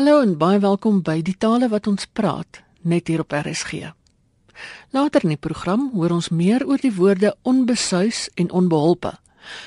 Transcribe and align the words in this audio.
Hallo 0.00 0.22
en 0.24 0.30
baie 0.40 0.56
welkom 0.56 1.02
by 1.04 1.18
die 1.20 1.34
tale 1.36 1.66
wat 1.68 1.84
ons 1.90 2.06
praat 2.16 2.62
net 2.88 3.10
hier 3.12 3.20
op 3.20 3.34
RSG. 3.36 3.90
Later 4.96 5.26
in 5.26 5.34
die 5.34 5.42
program 5.46 5.90
hoor 5.92 6.14
ons 6.14 6.30
meer 6.32 6.62
oor 6.64 6.80
die 6.80 6.92
woorde 6.96 7.34
onbesuis 7.44 8.22
en 8.40 8.48
onbeholpe. 8.48 9.10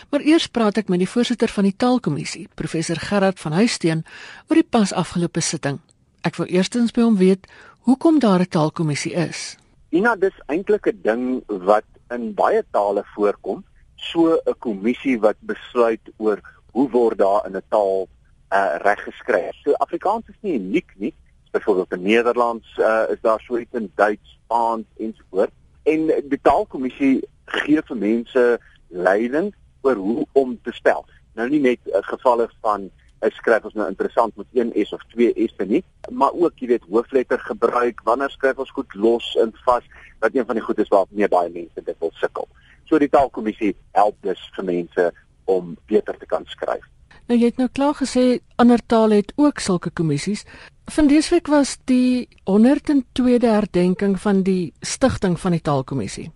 Maar 0.09 0.25
eers 0.25 0.47
praat 0.49 0.79
ek 0.81 0.89
met 0.89 1.03
die 1.03 1.09
voorsitter 1.11 1.53
van 1.53 1.67
die 1.69 1.75
Taalkommissie, 1.77 2.47
professor 2.57 2.97
Gerard 2.97 3.37
van 3.43 3.53
Huisteen, 3.59 4.01
oor 4.49 4.57
die 4.57 4.65
pas 4.65 4.95
afgelope 5.03 5.43
sitting. 5.45 5.77
Ek 6.25 6.41
wil 6.41 6.49
eerstens 6.49 6.97
by 6.97 7.05
hom 7.05 7.19
weet 7.21 7.45
hoekom 7.85 8.17
daar 8.17 8.41
'n 8.41 8.49
Taalkommissie 8.49 9.13
is. 9.13 9.53
Ina, 9.93 10.15
dis 10.15 10.33
eintlik 10.47 10.87
'n 10.87 10.99
ding 11.03 11.43
wat 11.45 11.85
in 12.09 12.33
baie 12.33 12.65
tale 12.71 13.05
voorkom, 13.13 13.61
so 13.95 14.41
'n 14.47 14.57
kommissie 14.57 15.19
wat 15.19 15.37
besluit 15.45 16.01
oor 16.17 16.41
hoe 16.73 16.89
word 16.89 17.17
daar 17.17 17.45
in 17.45 17.55
'n 17.55 17.69
taal 17.69 18.09
uh, 18.53 18.75
reggeskryf. 18.85 19.55
So 19.63 19.73
Afrikaans 19.73 20.29
is 20.29 20.39
nie 20.41 20.59
uniek 20.59 20.93
nie. 20.95 21.13
Byvoorbeeld 21.51 21.93
in 21.93 22.01
Nederlands 22.01 22.77
uh, 22.77 23.03
is 23.09 23.21
daar 23.21 23.41
so 23.45 23.57
iets 23.57 23.73
in 23.73 23.91
Duits, 23.95 24.39
Spaans 24.43 24.85
ensovoorts. 24.97 25.53
En 25.83 26.05
die 26.29 26.39
taalkommissie 26.41 27.27
gee 27.45 27.81
vir 27.81 27.97
mense 27.97 28.43
leiding 28.87 29.53
oor 29.81 29.95
hoe 29.95 30.25
om 30.31 30.57
te 30.63 30.71
spel. 30.71 31.05
Nou 31.33 31.49
nie 31.49 31.61
net 31.61 31.81
uh, 31.89 32.01
gevalle 32.07 32.47
van 32.61 32.89
hy 33.23 33.31
skryf 33.31 33.65
ons 33.69 33.75
nou 33.79 33.87
interessant 33.87 34.35
met 34.35 34.47
een 34.51 34.71
S 34.83 34.91
of 34.93 35.03
twee 35.13 35.47
S'e 35.47 35.65
nie, 35.65 35.83
maar 36.11 36.35
ook 36.35 36.59
jy 36.59 36.73
weet 36.73 36.87
hoofletter 36.91 37.39
gebruik, 37.39 38.01
wanneer 38.03 38.31
skryf 38.33 38.59
ons 38.59 38.73
goed 38.75 38.95
los 38.99 39.29
en 39.39 39.53
vas, 39.63 39.85
wat 40.19 40.35
een 40.35 40.45
van 40.45 40.59
die 40.59 40.65
goed 40.65 40.81
is 40.83 40.91
waar 40.91 41.07
meer 41.09 41.31
baie 41.31 41.51
mense 41.51 41.85
dit 41.87 41.99
wil 42.03 42.11
sukkel. 42.19 42.49
So 42.89 42.99
die 42.99 43.11
taalkommissie 43.11 43.73
help 43.95 44.19
dus 44.27 44.41
vir 44.57 44.67
mense 44.67 45.11
om 45.47 45.77
beter 45.87 46.19
te 46.19 46.27
kan 46.27 46.43
skryf. 46.51 46.83
Nou 47.31 47.37
jy 47.39 47.53
het 47.53 47.59
nou 47.61 47.69
klaar 47.71 47.95
gesê 47.95 48.41
ander 48.59 48.81
tale 48.91 49.21
het 49.21 49.31
ook 49.39 49.61
sulke 49.63 49.91
kommissies. 49.95 50.43
Van 50.91 51.07
dese 51.07 51.37
week 51.37 51.47
was 51.47 51.77
die 51.87 52.27
102de 52.49 53.47
herdenking 53.47 54.17
van 54.19 54.41
die 54.43 54.73
stigting 54.81 55.37
van 55.39 55.55
die 55.55 55.61
Taalkommissie. 55.63 56.31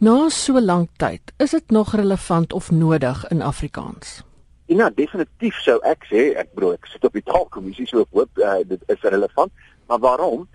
Na 0.00 0.30
so 0.32 0.60
lank 0.60 0.94
tyd, 0.96 1.34
is 1.36 1.52
dit 1.52 1.70
nog 1.70 1.92
relevant 1.92 2.52
of 2.52 2.70
nodig 2.70 3.26
in 3.28 3.42
Afrikaans? 3.42 4.22
Ja, 4.66 4.88
definitief 4.90 5.60
sou 5.60 5.76
ek 5.84 6.08
sê, 6.08 6.30
ek 6.40 6.54
bedoel 6.56 6.78
ek 6.78 6.88
sit 6.88 7.04
op 7.04 7.12
die 7.12 7.24
Taalkommissie 7.28 7.88
so 7.88 8.06
ek 8.06 8.16
hoop 8.16 8.40
uh, 8.40 8.58
dit 8.64 8.80
is 8.88 9.04
relevant, 9.04 9.52
maar 9.88 10.00
waarom? 10.00 10.48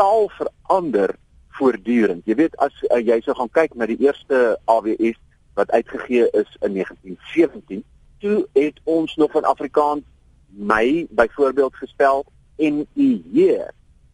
Taal 0.00 0.30
verander 0.38 1.12
voortdurend. 1.58 2.24
Jy 2.24 2.40
weet 2.40 2.56
as 2.64 2.72
uh, 2.88 3.02
jy 3.04 3.20
sou 3.20 3.36
gaan 3.36 3.52
kyk 3.52 3.76
na 3.76 3.88
die 3.90 4.00
eerste 4.00 4.54
AWS 4.64 5.20
wat 5.60 5.70
uitgegee 5.76 6.30
is 6.32 6.48
in 6.64 6.80
1917 6.80 7.84
toe 8.24 8.48
het 8.52 8.80
ons 8.84 9.16
nog 9.16 9.30
van 9.30 9.44
Afrikaans 9.44 10.02
my 10.48 11.06
byvoorbeeld 11.10 11.76
gespel 11.76 12.24
en 12.56 12.86
u 12.94 13.22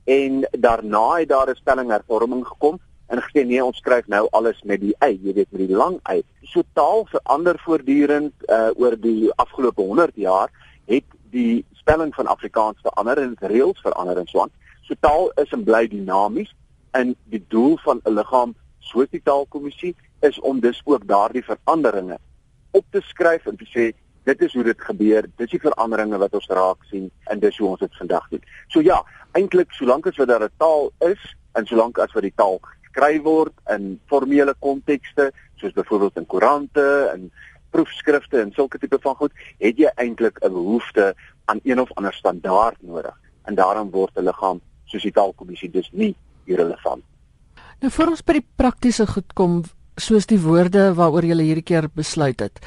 en 0.05 0.49
daarna 0.51 1.19
het 1.19 1.29
daar 1.29 1.51
'n 1.51 1.55
spellinghervorming 1.55 2.47
gekom 2.47 2.79
en 3.07 3.23
gesê 3.23 3.47
nee 3.47 3.65
ons 3.65 3.77
skryf 3.77 4.07
nou 4.07 4.27
alles 4.31 4.63
met 4.63 4.81
die 4.81 4.97
y 4.99 5.19
jy 5.23 5.33
weet 5.35 5.51
met 5.51 5.67
die 5.67 5.77
lang 5.77 6.01
y. 6.11 6.23
So 6.43 6.63
taal 6.73 7.07
verander 7.07 7.59
voortdurend 7.59 8.33
uh, 8.47 8.71
oor 8.75 9.01
die 9.01 9.33
afgelope 9.35 9.83
100 9.83 10.11
jaar 10.15 10.51
het 10.87 11.05
die 11.31 11.65
spelling 11.73 12.15
van 12.15 12.27
Afrikaans 12.27 12.81
verander 12.83 13.19
en 13.19 13.37
reëls 13.39 13.81
verander 13.81 14.19
en 14.19 14.27
so 14.27 14.41
aan. 14.41 14.51
So 14.81 14.95
taal 15.01 15.31
is 15.31 15.51
en 15.51 15.65
bly 15.65 15.89
dinamies 15.89 16.55
en 16.91 17.15
die 17.25 17.45
doel 17.49 17.79
van 17.79 18.01
'n 18.05 18.15
liggaam 18.15 18.55
soos 18.79 19.09
die 19.11 19.23
taalkommissie 19.23 19.95
is 20.21 20.41
om 20.41 20.61
dus 20.61 20.81
ook 20.85 21.07
daardie 21.07 21.45
veranderinge 21.45 22.19
op 22.71 22.85
te 22.91 23.01
skryf 23.01 23.47
en 23.47 23.57
te 23.57 23.67
sê 23.67 23.91
dit 24.29 24.43
is 24.43 24.55
hoe 24.55 24.65
dit 24.65 24.81
gebeur, 24.81 25.27
dis 25.37 25.51
die 25.51 25.61
veranderinge 25.61 26.19
wat 26.19 26.35
ons 26.35 26.47
raak 26.47 26.85
sien 26.91 27.11
en 27.33 27.41
dis 27.41 27.59
hoe 27.59 27.69
ons 27.69 27.81
dit 27.81 27.97
vandag 27.97 28.29
doen. 28.31 28.43
So 28.69 28.81
ja, 28.85 29.01
eintlik 29.33 29.73
solank 29.73 30.07
as 30.07 30.19
wat 30.21 30.29
daar 30.29 30.45
'n 30.45 30.59
taal 30.59 30.93
is 30.99 31.23
en 31.55 31.67
solank 31.67 31.99
as 31.99 32.13
wat 32.13 32.23
die 32.23 32.37
taal 32.37 32.61
geskryf 32.61 33.23
word 33.23 33.55
in 33.71 34.01
formele 34.07 34.55
kontekste, 34.59 35.33
soos 35.57 35.73
byvoorbeeld 35.73 36.17
in 36.17 36.27
koerante 36.27 37.11
en 37.13 37.31
proefskrifte 37.71 38.41
en 38.41 38.53
sulke 38.53 38.79
tipe 38.79 38.99
van 39.03 39.15
goed, 39.15 39.33
het 39.59 39.79
jy 39.79 39.91
eintlik 39.97 40.39
'n 40.43 40.53
behoefte 40.53 41.15
aan 41.45 41.61
een 41.63 41.81
of 41.81 41.93
ander 41.95 42.13
standaard 42.13 42.77
nodig. 42.83 43.17
En 43.45 43.55
daarom 43.55 43.91
word 43.91 44.17
'n 44.17 44.25
liggaam 44.25 44.61
soos 44.85 45.03
die 45.03 45.13
taalkommissie 45.13 45.71
dus 45.71 45.91
nie 45.93 46.15
irrelevant. 46.45 47.05
Nou 47.81 47.91
vir 47.91 48.09
ons 48.09 48.23
by 48.23 48.33
die 48.33 48.47
praktiese 48.57 49.07
goed 49.07 49.33
kom, 49.33 49.63
soos 49.97 50.27
die 50.27 50.41
woorde 50.41 50.95
waaroor 50.95 51.25
jy 51.25 51.37
hierdie 51.43 51.67
keer 51.67 51.89
besluit 51.95 52.41
het. 52.41 52.61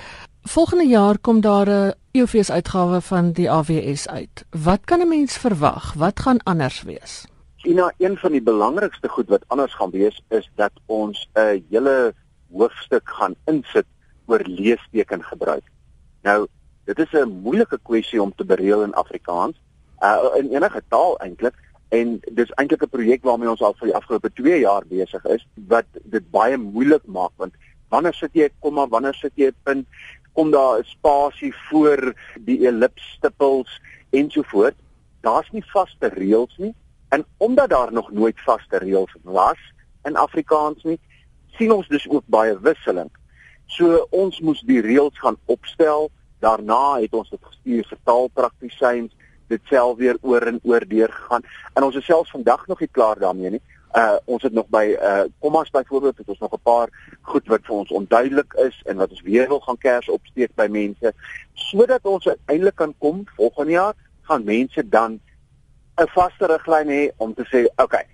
Volgende 0.43 0.87
jaar 0.87 1.17
kom 1.17 1.41
daar 1.41 1.69
'n 1.69 1.93
EOFS 2.11 2.51
uitgawe 2.51 3.01
van 3.01 3.31
die 3.31 3.49
AWS 3.49 4.07
uit. 4.07 4.45
Wat 4.51 4.85
kan 4.85 4.99
'n 4.99 5.07
mens 5.07 5.37
verwag? 5.37 5.93
Wat 5.93 6.19
gaan 6.19 6.43
anders 6.43 6.83
wees? 6.83 7.25
Ina, 7.63 7.93
een 7.97 8.17
van 8.17 8.31
die 8.31 8.41
belangrikste 8.41 9.09
goed 9.09 9.29
wat 9.29 9.43
anders 9.47 9.73
gaan 9.73 9.89
wees 9.89 10.21
is 10.29 10.49
dat 10.55 10.71
ons 10.85 11.29
'n 11.33 11.63
hele 11.69 12.13
hoofstuk 12.51 13.09
gaan 13.09 13.35
insit 13.45 13.85
oor 14.25 14.41
leesteken 14.45 15.23
gebruik. 15.23 15.63
Nou, 16.21 16.47
dit 16.85 16.99
is 16.99 17.11
'n 17.11 17.41
moeilike 17.43 17.79
kwessie 17.83 18.21
om 18.21 18.35
te 18.35 18.45
bereël 18.45 18.83
in 18.83 18.93
Afrikaans, 18.93 19.55
uh, 19.99 20.17
in 20.35 20.51
enige 20.55 20.81
taal 20.87 21.17
eintlik, 21.17 21.55
en 21.93 22.17
dis 22.39 22.53
eintlik 22.57 22.83
'n 22.83 22.95
projek 22.95 23.23
waarmee 23.23 23.49
ons 23.49 23.61
al 23.61 23.75
vir 23.79 23.87
die 23.91 23.95
afgelope 23.95 24.33
2 24.33 24.59
jaar 24.59 24.85
besig 24.89 25.25
is 25.25 25.45
wat 25.67 25.85
dit 26.03 26.25
baie 26.31 26.57
moeilik 26.57 27.05
maak 27.05 27.31
want 27.37 27.53
wanneer 27.89 28.13
sit 28.13 28.33
jy 28.33 28.45
'n 28.49 28.59
komma 28.59 28.87
wanneer 28.87 29.13
sit 29.13 29.33
jy 29.35 29.47
'n 29.47 29.63
punt? 29.63 29.87
Kom 30.33 30.51
daar 30.51 30.79
'n 30.79 30.83
spasie 30.83 31.53
voor 31.69 32.13
die 32.39 32.67
ellipsstippels 32.67 33.81
ensovoorts. 34.09 34.81
Daar's 35.21 35.51
nie 35.51 35.65
vaste 35.73 36.07
reëls 36.07 36.57
nie. 36.57 36.73
En 37.09 37.25
omdat 37.37 37.69
daar 37.69 37.93
nog 37.93 38.11
nooit 38.11 38.39
vaste 38.41 38.77
reëls 38.77 39.13
was 39.21 39.59
in 40.03 40.15
Afrikaans 40.15 40.83
nie 40.83 40.99
sien 41.57 41.71
ons 41.71 41.87
dus 41.87 42.09
ook 42.09 42.23
baie 42.25 42.59
wisseling. 42.59 43.09
So 43.65 44.07
ons 44.09 44.39
moes 44.39 44.61
die 44.61 44.81
reëls 44.81 45.19
gaan 45.19 45.37
opstel. 45.45 46.09
Daarna 46.39 46.99
het 46.99 47.13
ons 47.13 47.29
dit 47.29 47.43
gestuur 47.43 47.85
vir 47.89 47.99
taalpraktisyns 48.03 49.13
dit 49.47 49.61
self 49.63 49.97
weer 49.97 50.17
oor 50.21 50.41
en 50.41 50.59
oor 50.63 50.87
deur 50.87 51.11
gegaan. 51.11 51.41
En 51.73 51.83
ons 51.83 51.95
is 51.95 52.05
selfs 52.05 52.31
vandag 52.31 52.67
nog 52.67 52.79
nie 52.79 52.89
klaar 52.91 53.19
daarmee 53.19 53.49
nie. 53.49 53.61
Uh 53.93 54.15
ons 54.25 54.41
het 54.41 54.53
nog 54.53 54.67
by 54.73 54.95
uh 54.97 55.23
kommas 55.39 55.69
byvoorbeeld 55.69 56.17
het 56.17 56.29
ons 56.29 56.39
nog 56.39 56.53
'n 56.53 56.63
paar 56.63 56.89
goed 57.21 57.47
wat 57.47 57.59
vir 57.63 57.75
ons 57.75 57.91
onduidelik 57.91 58.53
is 58.53 58.81
en 58.85 58.97
wat 58.97 59.09
ons 59.09 59.21
weer 59.21 59.47
wil 59.47 59.59
gaan 59.59 59.77
kers 59.77 60.09
opsteek 60.09 60.55
by 60.55 60.67
mense 60.69 61.13
sodat 61.53 62.01
ons 62.01 62.27
uiteindelik 62.27 62.75
kan 62.75 62.93
kom 62.97 63.23
volgende 63.35 63.71
jaar 63.71 63.93
gaan 64.21 64.43
mense 64.43 64.89
dan 64.89 65.19
'n 66.01 66.07
vaste 66.07 66.45
riglyn 66.45 66.89
hê 66.89 67.11
om 67.17 67.33
te 67.33 67.45
sê 67.45 67.83
okay 67.83 68.05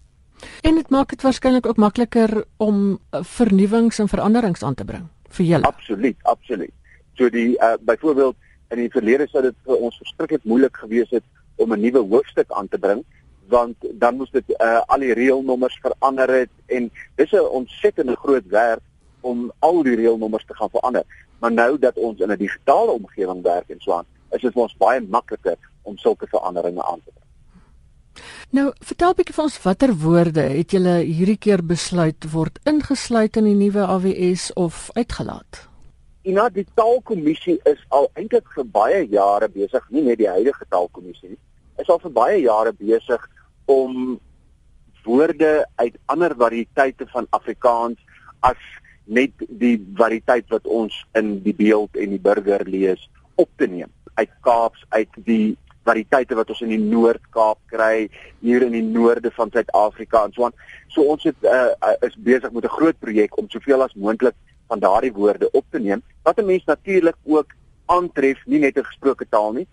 En 0.61 0.75
dit 0.75 0.89
maak 0.89 1.09
dit 1.09 1.21
waarskynlik 1.21 1.65
ook 1.65 1.77
makliker 1.77 2.43
om 2.57 2.91
uh, 2.91 3.23
vernuwings 3.23 3.99
en 3.99 4.07
veranderings 4.07 4.63
aan 4.63 4.75
te 4.75 4.85
bring 4.85 5.07
vir 5.29 5.45
julle. 5.45 5.65
Absoluut, 5.65 6.17
absoluut. 6.21 6.73
So 7.13 7.29
die 7.29 7.57
uh, 7.57 7.73
byvoorbeeld 7.79 8.35
in 8.69 8.77
die 8.77 8.91
verlede 8.91 9.27
sou 9.27 9.41
dit 9.43 9.55
vir 9.65 9.75
ons 9.75 9.97
verskriklik 9.97 10.43
moeilik 10.43 10.77
gewees 10.77 11.09
het 11.09 11.23
om 11.55 11.73
'n 11.73 11.81
nuwe 11.81 12.05
hoofstuk 12.13 12.51
aan 12.51 12.67
te 12.67 12.77
bring 12.77 13.03
want 13.51 13.75
dan 13.99 14.15
moes 14.15 14.31
dit 14.31 14.53
uh, 14.57 14.79
al 14.87 15.03
die 15.03 15.13
reëlnommers 15.13 15.75
verander 15.83 16.29
het 16.31 16.49
en 16.65 16.91
dis 17.15 17.31
'n 17.31 17.51
ontsettende 17.59 18.15
groot 18.15 18.47
werk 18.47 18.83
om 19.21 19.51
al 19.59 19.83
die 19.83 19.95
reëlnommers 19.95 20.45
te 20.45 20.55
gaan 20.55 20.69
verander. 20.69 21.03
Maar 21.39 21.51
nou 21.51 21.79
dat 21.79 21.97
ons 21.97 22.19
in 22.19 22.31
'n 22.31 22.37
digitale 22.37 22.91
omgewing 22.91 23.41
werk 23.43 23.69
en 23.69 23.79
so 23.79 23.91
aan, 23.93 24.05
is 24.31 24.41
dit 24.41 24.53
vir 24.53 24.61
ons 24.61 24.77
baie 24.77 25.01
makliker 25.01 25.57
om 25.81 25.97
sulke 25.97 26.27
veranderinge 26.27 26.83
aan 26.83 27.01
te 27.05 27.11
bring. 27.11 27.20
Nou, 28.51 28.71
vertel 28.83 29.13
bietjie 29.17 29.35
vir 29.35 29.43
ons 29.45 29.59
watter 29.63 29.93
woorde 30.03 30.43
het 30.51 30.73
julle 30.75 30.97
hierdie 31.01 31.37
keer 31.39 31.63
besluit 31.63 32.25
word 32.33 32.59
ingesluit 32.67 33.37
in 33.39 33.47
die 33.47 33.57
nuwe 33.59 33.85
AWS 33.87 34.49
of 34.59 34.89
uitgelaat? 34.97 35.61
Ina 36.27 36.49
die 36.53 36.67
taalkommissie 36.77 37.57
is 37.69 37.79
al 37.89 38.09
eintlik 38.19 38.49
vir 38.55 38.67
baie 38.75 39.05
jare 39.09 39.47
besig, 39.49 39.87
nie 39.89 40.03
net 40.05 40.19
die 40.19 40.29
huidige 40.29 40.67
taalkommissie 40.69 41.31
nie, 41.33 41.39
is 41.81 41.89
al 41.89 42.01
vir 42.03 42.13
baie 42.13 42.41
jare 42.43 42.75
besig 42.77 43.23
om 43.71 44.19
woorde 45.05 45.65
uit 45.81 45.97
ander 46.13 46.35
variëteite 46.37 47.07
van 47.13 47.25
Afrikaans 47.33 47.97
as 48.45 48.59
net 49.05 49.33
die 49.61 49.77
variëteit 49.97 50.51
wat 50.53 50.67
ons 50.67 50.93
in 51.17 51.39
die 51.45 51.55
beeld 51.57 51.97
en 51.97 52.13
die 52.13 52.21
burger 52.21 52.67
lees 52.69 53.01
op 53.41 53.49
te 53.57 53.67
neem 53.67 53.89
uit 54.19 54.31
Kaaps 54.45 54.83
uit 54.89 55.21
die 55.25 55.57
variëteite 55.87 56.35
wat 56.35 56.49
ons 56.53 56.61
in 56.61 56.73
die 56.73 56.81
Noord-Kaap 56.81 57.59
kry, 57.73 58.09
hier 58.39 58.65
in 58.65 58.75
die 58.75 58.85
noorde 58.85 59.31
van 59.31 59.49
Suid-Afrika 59.53 60.25
en 60.25 60.33
so 60.35 60.45
aan. 60.45 60.55
So 60.93 61.05
ons 61.13 61.23
het 61.23 61.47
uh, 61.47 61.73
is 62.05 62.17
besig 62.17 62.51
met 62.51 62.65
'n 62.65 62.77
groot 62.77 62.99
projek 62.99 63.37
om 63.37 63.49
soveel 63.49 63.83
as 63.83 63.93
moontlik 63.95 64.35
van 64.67 64.79
daardie 64.79 65.13
woorde 65.13 65.49
op 65.51 65.65
te 65.69 65.79
neem 65.79 66.03
wat 66.23 66.39
'n 66.39 66.45
mens 66.45 66.65
natuurlik 66.65 67.17
ook 67.23 67.53
aantref, 67.85 68.45
nie 68.45 68.59
net 68.59 68.77
'n 68.77 68.85
gesproke 68.91 69.25
taal 69.29 69.51
nie. 69.51 69.67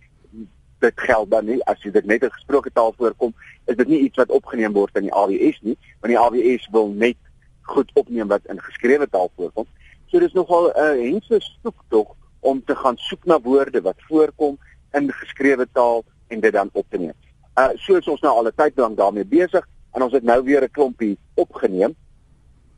Dit 0.78 0.94
geld 0.94 1.30
dan 1.30 1.44
nie 1.44 1.64
as 1.64 1.82
jy 1.82 1.90
dit 1.90 2.04
net 2.04 2.24
'n 2.24 2.30
gesproke 2.30 2.70
taal 2.72 2.92
voorkom, 2.96 3.34
is 3.66 3.76
dit 3.76 3.88
nie 3.88 4.00
iets 4.00 4.16
wat 4.16 4.30
opgeneem 4.30 4.72
word 4.72 4.96
in 4.96 5.02
die 5.02 5.14
AWS 5.14 5.60
nie, 5.62 5.76
want 6.00 6.12
die 6.12 6.18
AWS 6.18 6.68
wil 6.70 6.88
net 6.88 7.16
goed 7.62 7.90
opneem 7.94 8.28
wat 8.28 8.46
in 8.46 8.60
geskrewe 8.60 9.08
taal 9.08 9.30
voorkom. 9.36 9.66
So 10.06 10.18
dis 10.18 10.32
nogal 10.32 10.72
'n 10.72 10.80
uh, 10.80 11.10
hense 11.10 11.40
soektog 11.62 12.16
om 12.40 12.64
te 12.64 12.74
gaan 12.76 12.96
soek 12.96 13.24
na 13.24 13.40
woorde 13.40 13.80
wat 13.80 13.96
voorkom 14.08 14.58
in 14.92 15.12
geskrewe 15.12 15.68
taal 15.72 16.04
en 16.28 16.40
dit 16.40 16.52
dan 16.52 16.70
op 16.72 16.86
te 16.88 16.98
neem. 16.98 17.16
Uh 17.58 17.74
soos 17.74 18.08
ons 18.08 18.20
nou 18.20 18.34
al 18.36 18.46
'n 18.46 18.56
tyd 18.56 18.76
lank 18.76 18.96
daarmee 18.96 19.24
besig 19.24 19.64
en 19.92 20.02
ons 20.02 20.12
het 20.12 20.22
nou 20.22 20.42
weer 20.44 20.62
'n 20.62 20.70
klompie 20.70 21.18
opgeneem. 21.34 21.94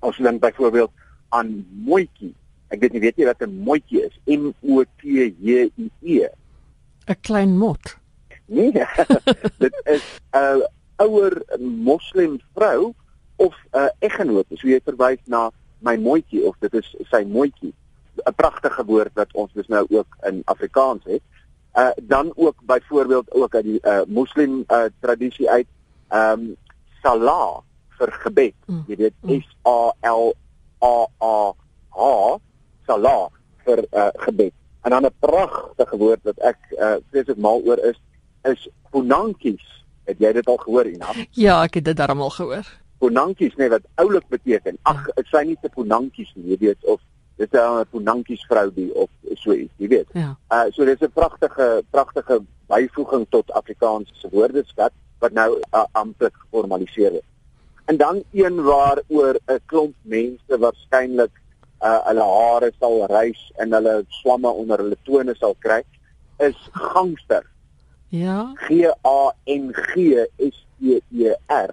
Ons 0.00 0.16
dink 0.16 0.40
byvoorbeeld 0.40 0.90
aan 1.28 1.66
mooitjie. 1.84 2.34
Ek 2.68 2.80
weet 2.80 2.92
nie 2.92 3.00
weet 3.00 3.16
jy 3.16 3.24
wat 3.24 3.42
'n 3.42 3.62
mooitjie 3.64 4.06
is? 4.06 4.18
M 4.26 4.52
O 4.62 4.82
T 4.82 5.02
J 5.38 5.70
I 5.76 5.90
E. 6.00 6.28
'n 7.06 7.20
Klein 7.20 7.58
mot. 7.58 7.98
Nee. 8.46 8.72
dit 9.64 9.74
is 9.84 10.20
'n 10.32 10.62
ouer 10.96 11.42
moslim 11.58 12.40
vrou 12.54 12.94
of 13.36 13.54
'n 13.72 13.90
eggenoot. 13.98 14.46
So 14.54 14.68
jy 14.68 14.80
verwys 14.84 15.22
na 15.26 15.50
my 15.78 15.96
mooitjie 15.96 16.44
of 16.44 16.56
dit 16.60 16.74
is 16.74 16.96
sy 17.10 17.24
mooitjie. 17.24 17.74
'n 18.26 18.34
Pragtige 18.34 18.84
woord 18.84 19.12
wat 19.14 19.32
ons 19.32 19.52
dus 19.52 19.66
nou 19.66 19.86
ook 19.88 20.16
in 20.22 20.42
Afrikaans 20.44 21.04
het 21.04 21.22
uh 21.74 21.90
dan 22.02 22.32
ook 22.34 22.54
byvoorbeeld 22.62 23.32
ook 23.32 23.54
uit 23.54 23.64
die 23.64 23.80
uh 23.82 24.00
moslim 24.06 24.64
uh 24.68 24.84
tradisie 25.00 25.50
uit 25.50 25.66
ehm 26.08 26.40
um, 26.40 26.56
salah 27.02 27.62
vir 27.98 28.12
gebed. 28.12 28.54
Mm. 28.66 28.84
Jy 28.88 28.96
weet 28.96 29.14
mm. 29.20 29.40
S 29.40 29.56
A 29.66 29.92
L 30.10 30.32
A 30.82 31.06
A 31.20 31.52
H 31.90 32.38
salah 32.86 33.28
vir 33.64 33.84
uh 33.92 34.08
gebed. 34.26 34.52
En 34.82 34.90
dan 34.90 35.04
'n 35.04 35.14
pragtige 35.18 35.96
woord 35.96 36.22
wat 36.22 36.38
ek 36.38 36.58
uh 36.70 36.96
vreeslik 37.10 37.36
mal 37.36 37.62
oor 37.64 37.78
is 37.78 38.00
is 38.42 38.68
punankies. 38.90 39.66
Het 40.04 40.18
jy 40.18 40.32
dit 40.32 40.46
al 40.46 40.56
gehoor 40.56 40.86
Ina? 40.86 41.12
Ja, 41.30 41.62
ek 41.62 41.74
het 41.74 41.84
dit 41.84 41.96
darmal 41.96 42.30
gehoor. 42.30 42.66
Punankies 42.98 43.54
nê 43.54 43.68
nee, 43.68 43.68
wat 43.68 43.84
oulik 43.94 44.28
beteken. 44.28 44.78
Ag, 44.82 45.06
dit 45.14 45.26
ja. 45.30 45.38
sê 45.38 45.46
nie 45.46 45.56
te 45.60 45.68
punankies 45.68 46.32
nie, 46.34 46.50
jy 46.50 46.56
weet 46.58 46.84
of 46.84 47.00
dit 47.40 47.54
is 47.54 47.60
'n 47.60 47.88
Punankies 47.90 48.44
vrou 48.48 48.68
die 48.74 48.90
of 48.94 49.08
so 49.34 49.52
iets, 49.52 49.72
jy 49.76 49.88
weet. 49.88 50.08
Ja. 50.12 50.36
Uh 50.52 50.66
so 50.70 50.84
dis 50.84 51.00
'n 51.00 51.12
pragtige 51.12 51.82
pragtige 51.90 52.40
byvoeging 52.68 53.26
tot 53.30 53.52
Afrikaanse 53.52 54.28
woordeskat 54.30 54.92
wat 55.18 55.32
nou 55.32 55.58
uh, 55.58 55.84
amptelik 55.92 56.36
geformaliseer 56.44 57.12
is. 57.12 57.28
En 57.84 57.96
dan 57.96 58.22
een 58.32 58.62
waar 58.62 59.02
oor 59.08 59.38
'n 59.46 59.60
klomp 59.66 59.94
mense 60.02 60.58
waarskynlik 60.58 61.34
uh 61.82 62.00
hulle 62.08 62.26
hare 62.38 62.72
sal 62.78 63.06
rys 63.06 63.52
en 63.56 63.72
hulle 63.72 64.04
swamme 64.08 64.48
onder 64.48 64.78
hulle 64.78 64.96
tone 65.02 65.34
sal 65.34 65.56
kry 65.58 65.82
is 66.38 66.68
gangster. 66.72 67.44
Ja. 68.08 68.52
G 68.54 68.84
A 69.04 69.32
N 69.46 69.72
G 69.72 70.26
S 70.38 70.66
T 70.78 71.00
E 71.10 71.34
R 71.48 71.72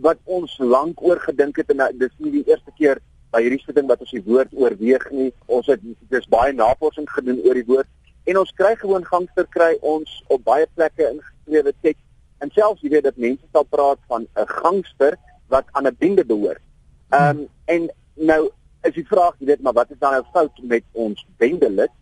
wat 0.00 0.18
ons 0.24 0.58
lank 0.58 1.02
oor 1.02 1.20
gedink 1.20 1.56
het 1.56 1.70
en 1.70 1.80
uh, 1.80 1.88
dis 1.92 2.12
nie 2.16 2.30
die 2.30 2.44
eerste 2.46 2.72
keer 2.76 3.00
by 3.36 3.42
hierdie 3.44 3.62
sitting 3.64 3.88
wat 3.90 4.00
ons 4.04 4.14
die 4.14 4.24
woord 4.24 4.54
oorweeg 4.56 5.04
nie. 5.12 5.30
Ons 5.52 5.68
het 5.72 5.82
dis 6.12 6.28
baie 6.32 6.54
navorsing 6.56 7.08
gedoen 7.12 7.42
oor 7.44 7.60
die 7.60 7.68
woord 7.68 7.88
en 8.26 8.40
ons 8.40 8.52
kry 8.58 8.72
gewoon 8.80 9.04
gangster 9.06 9.46
kry 9.54 9.76
ons 9.86 10.10
op 10.34 10.42
baie 10.48 10.66
plekke 10.74 11.04
ingeskrewe 11.12 11.72
teks. 11.84 12.02
En 12.42 12.50
selfs 12.56 12.82
jy 12.84 12.90
weet 12.96 13.06
dat 13.06 13.20
mense 13.22 13.44
sal 13.52 13.66
praat 13.70 14.00
van 14.10 14.26
'n 14.36 14.48
gangster 14.62 15.18
wat 15.52 15.68
aan 15.72 15.86
'n 15.86 15.96
bende 15.98 16.24
behoort. 16.24 16.62
Ehm 17.10 17.38
um, 17.38 17.48
en 17.64 17.90
nou 18.14 18.50
is 18.82 18.94
die 18.94 19.06
vraag, 19.06 19.34
jy 19.38 19.46
weet, 19.46 19.62
maar 19.62 19.72
wat 19.72 19.90
is 19.90 19.98
dan 19.98 20.12
nou 20.12 20.24
fout 20.32 20.58
met 20.62 20.84
ons 20.92 21.26
bendelid? 21.36 21.92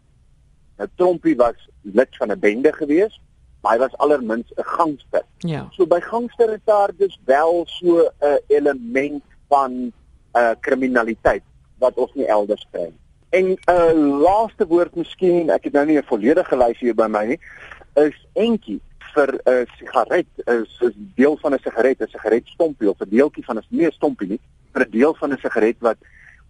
Nou 0.77 0.89
Trompie 0.97 1.37
was 1.37 1.69
lid 1.83 2.17
van 2.17 2.33
'n 2.33 2.39
bende 2.39 2.73
gewees, 2.73 3.21
maar 3.61 3.73
hy 3.73 3.79
was 3.79 3.97
allermins 3.97 4.53
'n 4.57 4.65
gangster. 4.65 5.25
Ja. 5.39 5.69
So 5.71 5.87
by 5.87 6.01
gangster 6.01 6.53
is 6.53 6.65
daar 6.65 6.91
dus 6.97 7.19
wel 7.25 7.65
so 7.67 8.11
'n 8.21 8.41
element 8.47 9.23
van 9.49 9.93
uh 10.35 10.55
kriminaliteit 10.61 11.43
wat 11.79 11.95
ons 11.97 12.13
nie 12.15 12.27
elders 12.27 12.67
kry 12.73 12.89
nie. 12.91 13.01
En 13.35 13.47
'n 13.51 13.59
uh, 13.71 14.21
laaste 14.23 14.67
woord 14.67 14.95
miskien, 14.95 15.51
ek 15.51 15.65
het 15.65 15.73
nou 15.73 15.87
nie 15.87 15.99
'n 15.99 16.07
volledige 16.07 16.57
lys 16.57 16.79
hier 16.79 16.95
by 16.95 17.07
my 17.07 17.25
nie, 17.27 17.41
is 17.95 18.15
entjie 18.35 18.81
vir 19.15 19.29
'n 19.35 19.41
uh, 19.51 19.65
sigaret 19.79 20.27
is 20.47 20.79
'n 20.83 21.13
deel 21.17 21.37
van 21.43 21.55
'n 21.55 21.59
sigaret, 21.59 22.01
'n 22.01 22.15
sigaretstompie 22.15 22.91
of 22.91 23.01
'n 23.01 23.09
deeltjie 23.09 23.45
van 23.45 23.59
'n 23.59 23.65
nie 23.69 23.87
'n 23.87 23.93
stompie 23.93 24.29
nie, 24.29 24.41
vir 24.73 24.87
'n 24.87 24.91
deel 24.91 25.15
van 25.15 25.33
'n 25.33 25.39
sigaret 25.39 25.77
wat 25.81 25.99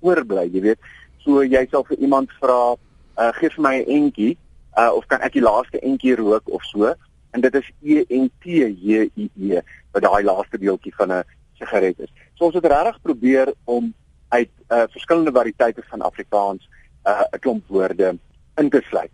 oorbly, 0.01 0.49
jy 0.53 0.61
weet. 0.61 0.79
So 1.25 1.43
jy 1.43 1.67
sal 1.71 1.85
vir 1.85 1.99
iemand 1.99 2.31
vra, 2.41 2.77
uh, 3.19 3.33
gee 3.33 3.51
vir 3.51 3.63
my 3.63 3.77
'n 3.81 3.89
entjie, 3.89 4.37
uh, 4.77 4.93
of 4.93 5.07
kan 5.07 5.21
ek 5.21 5.33
die 5.33 5.43
laaste 5.43 5.81
entjie 5.81 6.17
rook 6.17 6.49
of 6.49 6.63
so? 6.65 6.95
En 7.33 7.41
dit 7.41 7.55
is 7.55 7.71
E 7.83 8.05
N 8.09 8.31
T 8.41 8.45
J 8.45 9.11
I 9.17 9.31
E 9.41 9.61
wat 9.93 10.03
daai 10.03 10.23
laaste 10.23 10.59
deeltjie 10.59 10.95
van 10.95 11.13
'n 11.13 11.25
sigaret 11.65 11.99
is. 11.99 12.13
So 12.37 12.49
ons 12.49 12.55
het 12.59 12.67
regtig 12.67 13.01
probeer 13.03 13.53
om 13.65 13.93
uit 14.29 14.51
uh, 14.69 14.85
verskillende 14.91 15.33
variëteite 15.33 15.83
van 15.91 16.01
Afrikaans 16.01 16.69
'n 17.05 17.11
uh, 17.11 17.41
klomp 17.41 17.65
woorde 17.69 18.17
in 18.57 18.71
te 18.71 18.83
sluit. 18.89 19.11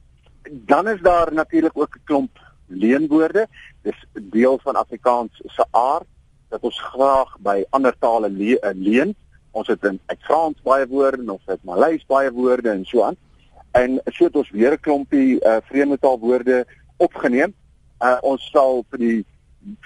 Dan 0.51 0.89
is 0.89 1.01
daar 1.01 1.33
natuurlik 1.33 1.77
ook 1.79 1.97
'n 1.97 2.05
klomp 2.05 2.39
leenwoorde. 2.67 3.47
Dis 3.83 4.05
deel 4.13 4.59
van 4.63 4.75
Afrikaans 4.75 5.43
se 5.47 5.65
aard 5.71 6.07
dat 6.49 6.61
ons 6.61 6.81
graag 6.81 7.37
by 7.39 7.65
ander 7.71 7.95
tale 7.99 8.31
le 8.31 8.59
uh, 8.61 8.71
leen. 8.75 9.15
Ons 9.51 9.67
het 9.67 9.85
in 9.85 10.01
uit 10.07 10.23
Frans 10.23 10.63
baie 10.63 10.87
woorde 10.87 11.33
ons 11.33 11.43
het 11.45 11.65
Maleis 11.65 12.07
baie 12.07 12.31
woorde 12.31 12.71
en 12.71 12.85
so 12.85 13.03
aan. 13.03 13.17
En 13.71 14.01
so 14.05 14.25
het 14.25 14.37
ons 14.37 14.51
weer 14.51 14.73
'n 14.73 14.81
klompie 14.81 15.45
uh, 15.45 15.57
vreemde 15.63 15.99
taalwoorde 15.99 16.67
opgeneem. 16.97 17.55
Uh, 18.01 18.19
ons 18.21 18.51
sal 18.51 18.85
vir 18.91 18.99
die 18.99 19.25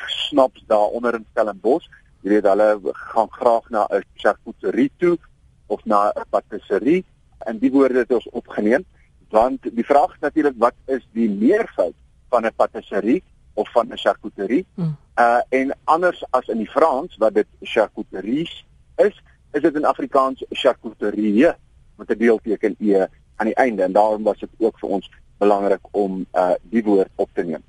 snaps 0.06 0.64
daaronder 0.66 1.14
in 1.14 1.26
Stellenbosch 1.30 1.88
jy 2.24 2.32
weet 2.32 2.46
hulle 2.48 2.94
gaan 3.12 3.28
graag 3.36 3.68
na 3.70 3.84
'n 3.92 4.04
charcuterie 4.16 4.90
toe 4.96 5.18
of 5.66 5.84
na 5.84 6.08
'n 6.08 6.24
patisserie. 6.30 7.04
En 7.38 7.58
die 7.58 7.70
woorde 7.70 7.98
het 7.98 8.12
ons 8.12 8.28
opgeneem 8.30 8.84
want 9.28 9.60
die 9.62 9.84
vraag 9.84 10.20
natuurlik 10.20 10.54
wat 10.58 10.74
is 10.86 11.06
die 11.12 11.30
meervoud 11.30 11.94
van 12.28 12.46
'n 12.46 12.54
patisserie 12.56 13.22
of 13.54 13.70
van 13.72 13.92
'n 13.92 13.98
charcuterie? 13.98 14.66
Mm. 14.74 14.96
uh 15.18 15.40
en 15.48 15.76
anders 15.84 16.24
as 16.30 16.48
in 16.48 16.58
die 16.58 16.70
Frans 16.70 17.16
wat 17.16 17.34
dit 17.34 17.46
charcuteries 17.60 18.66
is 18.96 19.22
is 19.52 19.62
dit 19.62 19.74
in 19.74 19.84
Afrikaans 19.84 20.44
charcuterie 20.50 21.52
met 21.96 22.10
'n 22.10 22.18
deelteken 22.18 22.74
e 22.78 23.06
aan 23.36 23.46
die 23.46 23.54
einde. 23.54 23.82
En 23.82 23.92
daarom 23.92 24.22
was 24.22 24.38
dit 24.38 24.50
ook 24.58 24.78
vir 24.78 24.88
ons 24.88 25.10
belangrik 25.38 25.80
om 25.90 26.26
uh 26.32 26.54
die 26.62 26.84
woord 26.84 27.10
op 27.14 27.30
te 27.32 27.42
neem. 27.42 27.62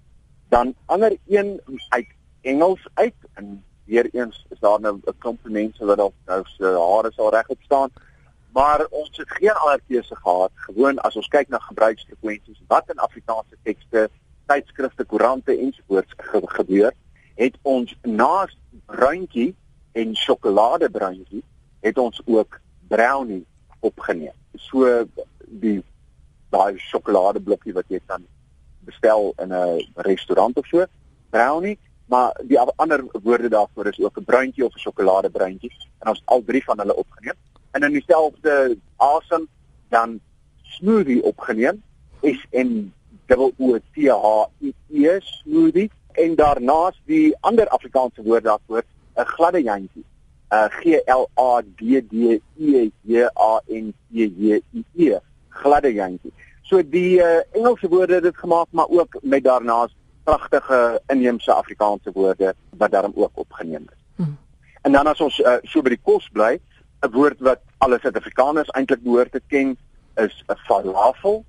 Dan 0.49 0.73
ander 0.85 1.17
een 1.27 1.61
uit 1.89 2.07
Engels 2.41 2.87
uit 2.93 3.15
en 3.33 3.63
weer 3.85 4.09
eens 4.11 4.45
is 4.49 4.59
daar 4.59 4.79
nou 4.79 4.99
'n 5.03 5.17
klomp 5.17 5.39
mense 5.43 5.85
wat 5.85 5.99
al 5.99 6.13
nou 6.25 6.41
se 6.45 6.65
hare 6.65 7.11
sal 7.11 7.29
regop 7.29 7.61
staan. 7.61 7.89
Maar 8.51 8.85
ons 8.89 9.17
het 9.17 9.31
geen 9.31 9.53
ander 9.53 9.81
keuse 9.87 10.15
gehad. 10.15 10.51
Gewoon 10.55 10.99
as 10.99 11.15
ons 11.15 11.27
kyk 11.27 11.47
na 11.47 11.59
gebruiksfrekwensies 11.59 12.61
wat 12.67 12.89
in 12.89 12.97
Afrikaanse 12.97 13.57
tekste, 13.63 14.09
tydskrifte, 14.45 15.05
koerante 15.05 15.57
ensovoorts 15.57 16.13
ge 16.17 16.41
gebeur, 16.45 16.93
het 17.35 17.55
ons 17.61 17.95
na 18.01 18.47
bruintjie 18.85 19.55
en 19.91 20.15
sjokoladebruintjie 20.15 21.43
het 21.79 21.97
ons 21.97 22.21
ook 22.25 22.59
brownie 22.87 23.45
opgeneem. 23.79 24.33
So 24.55 25.05
die 25.39 25.83
daai 26.49 26.77
sjokoladeblokkie 26.77 27.73
wat 27.73 27.91
jy 27.91 27.99
kan 28.05 28.25
bestel 28.85 29.33
in 29.41 29.53
'n 29.53 29.85
restaurant 29.95 30.57
of 30.57 30.65
so, 30.65 30.85
brownie 31.29 31.79
maar 32.05 32.41
die 32.43 32.59
ander 32.59 33.05
woorde 33.23 33.49
daarvoor 33.49 33.87
is 33.87 33.99
ook 33.99 34.17
'n 34.19 34.23
bruintjie 34.23 34.65
of 34.65 34.73
'n 34.73 34.79
sjokoladebruintjie 34.79 35.71
en 35.99 36.09
ons 36.09 36.21
al 36.25 36.43
drie 36.43 36.63
van 36.63 36.77
hulle 36.79 36.95
opgeneem. 36.95 37.37
En 37.71 37.81
in 37.81 37.91
dieselfde 37.91 38.77
asem 38.97 39.47
dan 39.89 40.19
smoothie 40.61 41.23
opgeneem. 41.23 41.83
S 42.21 42.45
N 42.51 42.93
O 43.35 43.51
O 43.57 43.77
T 43.77 44.07
H 44.07 44.47
I 44.61 44.73
E 44.89 45.19
smoothie. 45.19 45.91
En 46.11 46.35
daarnaas 46.35 47.01
die 47.05 47.35
ander 47.39 47.67
Afrikaanse 47.67 48.23
woord 48.23 48.43
daarvoor 48.43 48.83
'n 49.15 49.25
gladde 49.25 49.61
jantjie. 49.61 50.05
Uh 50.49 50.65
G 50.69 50.83
L 51.05 51.27
A 51.39 51.61
D 51.61 52.01
D 52.09 52.41
E 52.57 52.91
J 53.01 53.23
A 53.35 53.61
N 53.67 53.93
T 54.11 54.13
J 54.13 54.61
I 54.73 54.85
E 54.95 55.19
gladde 55.49 55.93
jantjie. 55.93 56.33
So 56.61 56.81
die 56.89 57.19
uh, 57.19 57.41
Engelse 57.51 57.87
woorde 57.87 58.13
het 58.13 58.23
dit 58.23 58.37
gemaak 58.37 58.67
maar 58.69 58.89
ook 58.89 59.17
met 59.21 59.43
daarnaas 59.43 59.95
pragtige 60.25 61.01
inheemse 61.13 61.53
Afrikaanse 61.53 62.11
woorde 62.13 62.55
wat 62.77 62.91
daarom 62.91 63.13
ook 63.15 63.43
opgeneem 63.45 63.85
is 63.89 64.01
hmm. 64.15 64.37
en 64.81 64.91
dan 64.91 65.07
as 65.07 65.21
ons 65.21 65.39
uh, 65.39 65.59
so 65.63 65.85
by 65.85 65.93
die 65.95 66.03
kos 66.03 66.29
bly 66.33 66.57
'n 67.05 67.11
woord 67.13 67.39
wat 67.39 67.61
alle 67.77 67.99
Suid-Afrikaners 68.01 68.71
eintlik 68.73 69.03
behoort 69.03 69.31
te 69.31 69.41
ken 69.47 69.77
is 70.15 70.43
'n 70.47 70.57
falafel. 70.67 71.45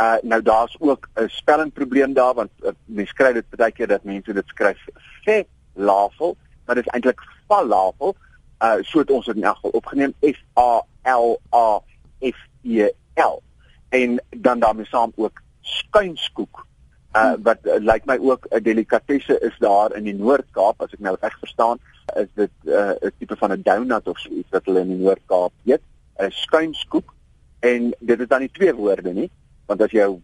Uh 0.00 0.16
nou 0.22 0.42
daar's 0.42 0.76
ook 0.78 1.08
'n 1.14 1.28
spellingprobleem 1.28 2.12
daar 2.12 2.34
want 2.34 2.50
uh, 2.62 2.70
mense 2.84 3.14
kry 3.14 3.32
dit 3.32 3.44
baie 3.50 3.72
keer 3.72 3.86
dat 3.86 4.04
mense 4.04 4.32
dit 4.32 4.46
skryf 4.46 4.80
falafel, 5.24 6.36
maar 6.64 6.74
dit 6.74 6.86
is 6.86 6.92
eintlik 6.92 7.20
falafel. 7.48 8.16
Uh 8.62 8.76
so 8.80 8.98
het 8.98 9.10
ons 9.10 9.26
dit 9.26 9.36
in 9.36 9.44
elk 9.44 9.54
geval 9.54 9.70
opgeneem 9.70 10.14
F 10.20 10.40
A 10.58 10.82
L 11.16 11.40
A 11.54 11.80
F 12.20 12.38
E 12.62 12.88
L. 13.14 13.42
En 13.88 14.20
dan 14.36 14.58
daarmee 14.58 14.86
saam 14.86 15.12
ook 15.16 15.42
skuinskoek. 15.60 16.66
Uh 17.14 17.34
wat 17.46 17.66
uh, 17.66 17.78
lyk 17.78 18.04
my 18.10 18.18
ook 18.18 18.46
'n 18.50 18.62
delikatesse 18.62 19.38
is 19.40 19.56
daar 19.58 19.94
in 19.96 20.04
die 20.04 20.14
Noord-Kaap 20.14 20.82
as 20.82 20.92
ek 20.92 21.00
nou 21.00 21.16
reg 21.20 21.38
verstaan 21.38 21.78
is 22.16 22.28
dit 22.34 22.50
'n 22.64 22.70
uh, 22.70 23.10
tipe 23.18 23.36
van 23.36 23.52
'n 23.52 23.62
donut 23.62 24.08
of 24.08 24.18
so 24.18 24.30
iets 24.30 24.50
wat 24.50 24.64
hulle 24.64 24.80
in 24.80 24.88
die 24.88 25.02
Noord-Kaap 25.04 25.52
eet, 25.64 25.82
'n 26.18 26.30
skuinskoek 26.30 27.14
en 27.60 27.94
dit 28.00 28.20
is 28.20 28.28
dan 28.28 28.40
nie 28.40 28.50
twee 28.50 28.74
woorde 28.74 29.12
nie 29.12 29.30
want 29.66 29.82
as 29.82 29.90
jou 29.90 30.20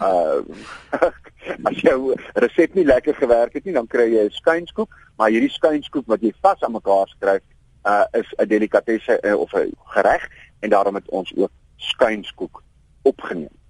uh 0.00 0.40
as 1.68 1.80
jou 1.80 2.14
resep 2.34 2.74
nie 2.74 2.84
lekker 2.84 3.14
gewerk 3.14 3.52
het 3.52 3.64
nie 3.64 3.74
dan 3.74 3.86
kry 3.86 4.06
jy 4.12 4.24
'n 4.24 4.30
skuinskoek 4.30 4.90
maar 5.16 5.30
hierdie 5.30 5.50
skuinskoek 5.50 6.06
wat 6.06 6.20
jy 6.20 6.32
vas 6.40 6.62
aan 6.62 6.72
mekaar 6.72 7.08
skryf 7.08 7.42
uh 7.84 8.04
is 8.12 8.28
'n 8.38 8.48
delikatesse 8.48 9.18
uh, 9.22 9.36
of 9.36 9.52
'n 9.52 9.72
gereg 9.96 10.28
en 10.60 10.70
daarom 10.70 10.94
het 10.94 11.08
ons 11.08 11.32
ook 11.36 11.50
skuinskoek 11.76 12.62
opgeneem. 13.02 13.61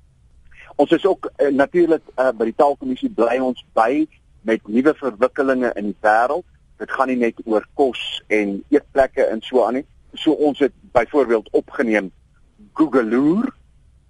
Ons 0.76 0.90
is 0.90 1.06
ook 1.06 1.30
uh, 1.36 1.48
natuurlik 1.48 2.02
uh, 2.16 2.30
by 2.36 2.48
die 2.50 2.56
taalkommissie 2.56 3.10
bly 3.10 3.38
ons 3.42 3.64
by 3.76 4.06
met 4.48 4.64
nuwe 4.66 4.94
verwikkelinge 4.98 5.72
in 5.78 5.92
die 5.92 5.98
wêreld. 6.04 6.44
Dit 6.82 6.90
gaan 6.90 7.10
nie 7.12 7.18
net 7.20 7.38
oor 7.44 7.66
kos 7.78 8.00
en 8.32 8.58
eetplekke 8.72 9.26
en 9.28 9.42
so 9.44 9.64
aan 9.66 9.80
nie. 9.80 9.86
So 10.14 10.32
ons 10.32 10.58
het 10.64 10.74
byvoorbeeld 10.92 11.50
opgeneem 11.52 12.10
Googleoor. 12.78 13.52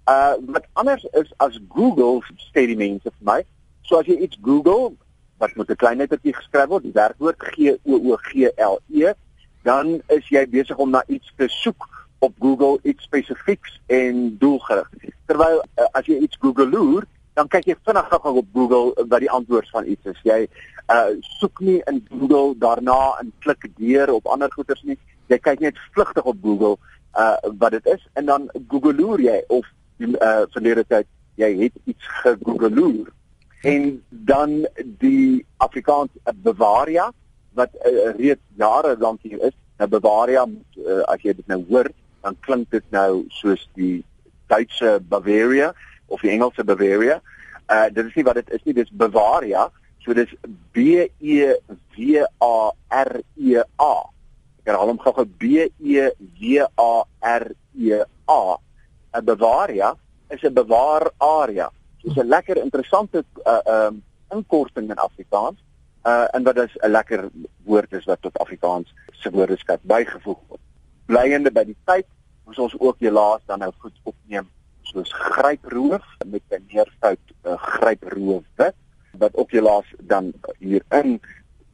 Uh 0.09 0.35
wat 0.55 0.65
anders 0.73 1.05
is 1.19 1.29
as 1.37 1.59
Google 1.69 2.23
sê 2.51 2.65
die 2.67 2.79
mense 2.79 3.11
vir 3.11 3.27
my. 3.27 3.39
So 3.83 3.99
as 3.99 4.09
jy 4.09 4.17
iets 4.25 4.39
Google 4.41 4.95
wat 5.37 5.55
met 5.55 5.69
'n 5.69 5.75
klein 5.75 5.97
lettertjie 5.97 6.33
geskryf 6.33 6.69
word, 6.71 6.83
die 6.83 6.95
werkwoord 6.95 7.39
G 7.39 7.75
O 7.83 7.99
O 8.11 8.17
G 8.17 8.47
L 8.55 8.79
E, 8.89 9.13
dan 9.63 10.01
is 10.07 10.27
jy 10.29 10.47
besig 10.47 10.77
om 10.77 10.89
na 10.89 11.03
iets 11.07 11.33
te 11.35 11.47
soek 11.47 11.87
op 12.23 12.35
Google 12.39 12.79
iets 12.83 13.03
spesifieks 13.03 13.79
en 13.91 14.37
doelgerig. 14.39 14.89
Terwyl 15.27 15.59
uh, 15.63 15.89
as 15.91 16.07
jy 16.07 16.21
iets 16.23 16.39
Googleoor, 16.39 17.07
dan 17.37 17.49
kyk 17.49 17.67
jy 17.71 17.75
vinnig 17.87 18.09
gou 18.13 18.35
op 18.41 18.49
Google 18.53 19.05
wat 19.09 19.23
die 19.23 19.31
antwoord 19.31 19.69
van 19.73 19.89
iets 19.89 20.11
is. 20.13 20.19
Jy 20.27 20.45
uh 20.93 21.15
soek 21.39 21.61
nie 21.63 21.79
in 21.89 22.01
Google 22.11 22.57
daarna 22.59 23.15
en 23.21 23.31
klik 23.45 23.69
deur 23.79 24.11
op 24.13 24.27
ander 24.27 24.51
goeters 24.51 24.83
nie. 24.83 24.97
Jy 25.31 25.39
kyk 25.39 25.63
net 25.63 25.79
vlugtig 25.95 26.27
op 26.27 26.37
Google 26.43 26.75
uh 27.19 27.37
wat 27.59 27.71
dit 27.77 27.89
is 27.95 28.03
en 28.19 28.27
dan 28.29 28.49
googleoor 28.67 29.21
jy 29.21 29.39
of 29.47 29.67
uh 30.03 30.43
verlede 30.53 30.83
tyd 30.87 31.07
jy 31.39 31.49
het 31.63 31.75
iets 31.89 32.07
gegoogleoor 32.21 33.09
en 33.63 34.03
dan 34.09 34.67
die 34.99 35.45
Afrikaans 35.57 36.11
uh, 36.23 36.33
Bavaria 36.35 37.09
wat 37.57 37.73
uh, 37.79 38.11
reeds 38.17 38.41
jare 38.59 38.95
lank 38.99 39.21
hier 39.23 39.41
is 39.49 39.55
nou 39.79 39.89
Bavaria 39.89 40.45
uh, 40.45 41.01
as 41.13 41.23
jy 41.23 41.33
dit 41.39 41.47
nou 41.47 41.61
hoor 41.69 41.89
dan 42.23 42.39
klink 42.47 42.71
dit 42.71 42.85
nou 42.95 43.25
soos 43.29 43.67
die 43.79 44.03
Duitse 44.51 44.99
Bavaria 45.09 45.73
of 46.07 46.21
die 46.21 46.33
Engelse 46.33 46.63
Bavaria 46.63 47.19
uh 47.71 47.87
dit 47.91 48.05
is 48.05 48.15
nie 48.15 48.25
wat 48.27 48.41
dit 48.41 48.49
is 48.57 48.65
nie 48.67 48.77
dis 48.79 48.91
Bavaria 48.91 49.69
so 50.03 50.13
dis 50.13 50.31
B 50.75 51.07
E 51.19 51.53
W 51.95 52.25
A 52.39 52.55
R 53.03 53.21
E 53.37 53.61
A 53.79 53.93
Ek 54.63 54.69
herhaal 54.71 54.93
hom 54.93 54.99
gou-gou 55.03 55.25
B 55.27 55.65
E 55.67 56.03
W 56.39 56.67
A 56.79 56.91
R 57.29 57.45
E 57.75 57.97
A. 58.31 58.43
'n 59.19 59.25
Bavaria 59.27 59.89
is 60.31 60.43
'n 60.43 60.53
bewaar 60.55 61.11
area. 61.19 61.67
Dis 62.01 62.15
'n 62.15 62.31
lekker 62.31 62.57
interessante 62.57 63.25
uh 63.45 63.59
um 63.75 64.03
inkorting 64.31 64.89
in 64.89 65.03
Afrikaans. 65.07 65.59
Uh 66.05 66.27
en 66.31 66.43
wat 66.43 66.57
is 66.63 66.77
'n 66.79 66.91
lekker 66.91 67.29
woord 67.67 67.91
is 67.93 68.05
wat 68.05 68.21
tot 68.21 68.39
Afrikaans 68.39 68.93
se 69.11 69.29
woordeskat 69.29 69.83
bygevoeg 69.83 70.39
word. 70.47 70.62
Blyende 71.05 71.51
by 71.51 71.65
die 71.67 71.77
tyd, 71.85 72.07
moes 72.47 72.59
ons 72.59 72.75
ook 72.79 72.99
helaas 73.03 73.41
dan 73.49 73.59
nou 73.59 73.71
goed 73.83 73.95
opneem 74.03 74.47
soos 74.87 75.11
gryproof 75.13 76.03
met 76.25 76.43
'n 76.51 76.63
neerfout 76.71 77.25
uh, 77.43 77.57
gryproof 77.57 78.43
wat 79.17 79.35
ook 79.35 79.51
helaas 79.51 79.85
dan 79.99 80.33
hierin 80.59 81.19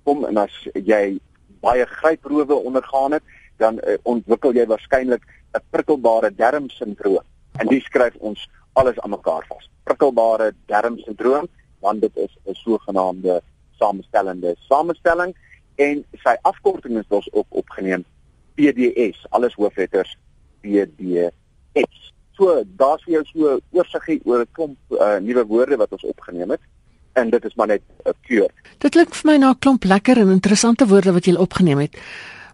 kom 0.04 0.26
en 0.26 0.38
as 0.38 0.56
jy 0.74 1.20
baie 1.62 1.86
gryproewe 1.86 2.54
ondergaan 2.54 3.12
het, 3.12 3.24
dan 3.58 3.80
uh, 3.84 3.98
ontwikkel 4.04 4.54
jy 4.54 4.66
waarskynlik 4.66 5.24
'n 5.54 5.64
prikkelbare 5.70 6.36
darmsindroom. 6.36 7.26
En 7.60 7.68
dit 7.68 7.84
skryf 7.84 8.16
ons 8.16 8.50
alles 8.74 9.00
aan 9.00 9.10
mekaar 9.10 9.46
vas. 9.48 9.70
Prikkelbare 9.84 10.54
darmsindroom, 10.66 11.48
want 11.80 12.02
dit 12.02 12.18
is 12.18 12.38
'n 12.46 12.54
sogenaamde 12.54 13.42
samestellende 13.78 14.56
samestelling 14.70 15.36
en 15.76 16.06
sy 16.24 16.36
afkorting 16.42 16.98
is 16.98 17.08
dus 17.08 17.34
ook 17.34 17.48
opgeneem 17.50 18.06
PDS, 18.60 19.24
alles 19.30 19.56
hoofletters 19.56 20.18
PDS. 20.62 22.12
So, 22.40 22.64
daar's 22.80 23.04
vir 23.04 23.18
jou 23.18 23.24
so 23.32 23.60
oorsiggie 23.76 24.20
oor 24.24 24.42
'n 24.44 24.52
klomp 24.56 24.78
uh, 24.96 25.18
nuwe 25.20 25.46
woorde 25.46 25.78
wat 25.78 25.92
ons 25.92 26.04
opgeneem 26.04 26.52
het 26.56 26.62
en 27.20 27.30
dit 27.30 27.46
is 27.46 27.56
maar 27.56 27.68
net 27.68 27.82
'n 28.06 28.14
keur. 28.28 28.52
Dit 28.78 28.92
klink 28.92 29.16
vir 29.16 29.32
my 29.32 29.38
na 29.38 29.50
'n 29.52 29.60
klomp 29.60 29.84
lekker 29.84 30.18
en 30.18 30.30
interessante 30.30 30.88
woorde 30.88 31.12
wat 31.12 31.26
jy 31.26 31.36
opgeneem 31.36 31.80
het. 31.80 31.98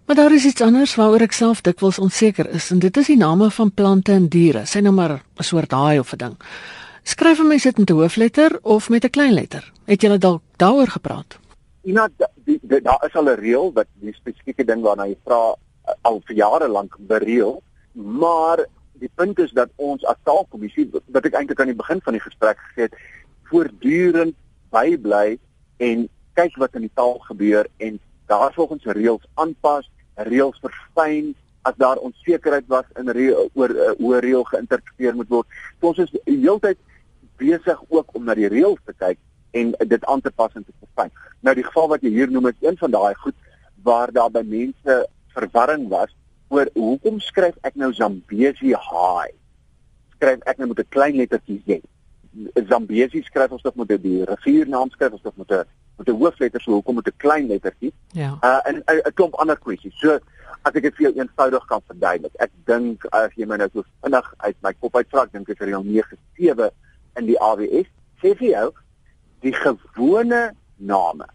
Maar 0.06 0.16
daar 0.16 0.34
is 0.34 0.46
iets 0.46 0.62
anders 0.62 0.96
waaroor 0.96 1.22
ek 1.22 1.32
self 1.32 1.62
dikwels 1.62 2.00
onseker 2.00 2.50
is 2.50 2.72
en 2.72 2.80
dit 2.80 2.98
is 2.98 3.08
die 3.08 3.18
name 3.18 3.52
van 3.52 3.74
plante 3.74 4.12
en 4.12 4.28
diere. 4.28 4.66
Sê 4.66 4.82
nou 4.82 4.94
maar 4.94 5.12
'n 5.40 5.44
soort 5.44 5.72
haai 5.72 6.00
of 6.00 6.14
'n 6.14 6.18
ding. 6.18 6.36
Skryf 7.04 7.38
vir 7.38 7.46
my 7.46 7.58
sit 7.58 7.78
met 7.78 7.90
'n 7.90 7.94
hoofletter 7.94 8.60
of 8.62 8.90
met 8.90 9.04
'n 9.04 9.10
klein 9.10 9.34
letter. 9.34 9.72
Het 9.86 10.02
jy 10.02 10.18
dalk 10.18 10.42
daaroor 10.58 10.88
gepraat? 10.88 11.40
Ja, 11.82 12.10
daar 12.82 13.06
is 13.06 13.16
al 13.16 13.30
'n 13.30 13.40
reël 13.40 13.72
wat 13.74 13.88
die 14.02 14.14
spesifieke 14.14 14.66
ding 14.66 14.82
waarna 14.82 15.06
jy 15.06 15.18
vra 15.24 15.56
al 16.02 16.22
vir 16.28 16.36
jare 16.36 16.68
lank 16.68 16.96
bereël, 17.10 17.62
maar 17.94 18.66
die 19.00 19.12
punt 19.16 19.40
is 19.40 19.52
dat 19.52 19.70
ons 19.76 20.06
as 20.08 20.20
taalkommissie 20.24 20.88
wat 20.92 21.26
ek 21.28 21.36
eintlik 21.36 21.60
aan 21.60 21.72
die 21.72 21.82
begin 21.82 22.02
van 22.04 22.16
die 22.16 22.24
gesprek 22.24 22.60
gesê 22.70 22.88
het, 22.88 23.00
voortdurend 23.52 24.36
bybly 24.74 25.38
en 25.84 26.08
kyk 26.36 26.58
wat 26.60 26.76
in 26.76 26.88
die 26.88 26.96
taal 26.96 27.18
gebeur 27.28 27.68
en 27.84 28.00
daarvolgens 28.32 28.88
reëls 28.98 29.26
aanpas, 29.42 29.88
reëls 30.16 30.60
verfyn 30.64 31.34
as 31.66 31.78
daar 31.82 31.98
onsekerheid 31.98 32.68
was 32.68 32.86
in 33.00 33.10
reël, 33.10 33.50
oor 33.54 33.72
uh, 33.74 33.92
hoe 33.98 34.20
reël 34.20 34.44
geïnterpreteer 34.44 35.16
moet 35.16 35.32
word. 35.34 35.48
So 35.80 35.92
ons 35.92 36.04
is 36.04 36.14
heeltyd 36.28 36.80
besig 37.42 37.82
ook 37.90 38.14
om 38.16 38.28
na 38.28 38.36
die 38.38 38.50
reëls 38.52 38.82
te 38.86 38.94
kyk 38.98 39.20
en 39.56 39.74
dit 39.80 40.06
aan 40.12 40.22
te 40.22 40.32
pas 40.32 40.54
en 40.54 40.66
te 40.66 40.76
verfyn. 40.84 41.12
Nou 41.42 41.56
die 41.58 41.66
geval 41.66 41.90
wat 41.96 42.06
jy 42.06 42.12
hier 42.16 42.32
noem 42.32 42.52
is 42.52 42.62
een 42.64 42.78
van 42.78 42.94
daai 42.94 43.16
goed 43.24 43.36
waar 43.86 44.12
daar 44.14 44.32
by 44.34 44.44
mense 44.46 44.98
verwarring 45.36 45.88
was 45.92 46.14
oor 46.54 46.70
hoekom 46.74 47.20
skryf 47.20 47.58
ek 47.68 47.76
nou 47.80 47.92
Zambezi 47.94 48.74
High? 48.74 49.34
Skryf 50.18 50.46
ek 50.46 50.62
nou 50.62 50.72
met 50.72 50.80
'n 50.80 50.90
klein 50.90 51.16
lettertjie 51.16 51.62
Z? 51.68 51.82
Zambesi 52.68 53.24
skryf 53.24 53.52
ons 53.52 53.62
tog 53.62 53.76
met 53.76 53.96
die 54.04 54.24
riviernaam 54.28 54.90
skryf 54.90 55.12
ons 55.12 55.22
tog 55.22 55.36
met 55.38 55.52
'n 55.52 55.64
met 55.98 56.10
'n 56.10 56.18
hoofletter 56.20 56.62
so 56.62 56.72
hoekom 56.72 56.96
met 56.96 57.08
'n 57.08 57.18
klein 57.18 57.48
lettertjie. 57.48 57.94
Ja. 58.12 58.38
Uh 58.42 58.60
en 58.70 58.84
'n 58.86 59.14
klomp 59.14 59.36
ander 59.36 59.58
kwessies. 59.58 59.96
So 60.00 60.20
as 60.66 60.74
ek 60.74 60.82
dit 60.82 60.96
vir 60.96 61.06
jou 61.10 61.14
eenvoudig 61.20 61.66
kan 61.66 61.82
verduidelik. 61.88 62.34
Ek 62.36 62.52
dink 62.66 63.06
as 63.06 63.34
jy 63.38 63.46
my 63.46 63.58
nou 63.58 63.70
so 63.74 63.86
vinnig 64.02 64.34
uit 64.38 64.58
my 64.62 64.74
kop 64.74 64.96
uitvra, 64.96 65.24
ek 65.24 65.32
dink 65.32 65.48
dit 65.48 65.62
is 65.62 65.68
reël 65.68 65.84
97 65.84 66.72
in 67.20 67.26
die 67.26 67.40
AWS. 67.40 67.88
Sê 68.22 68.34
vir 68.40 68.50
jou 68.50 68.68
die 69.46 69.54
gewone 69.54 70.56
name 70.78 71.28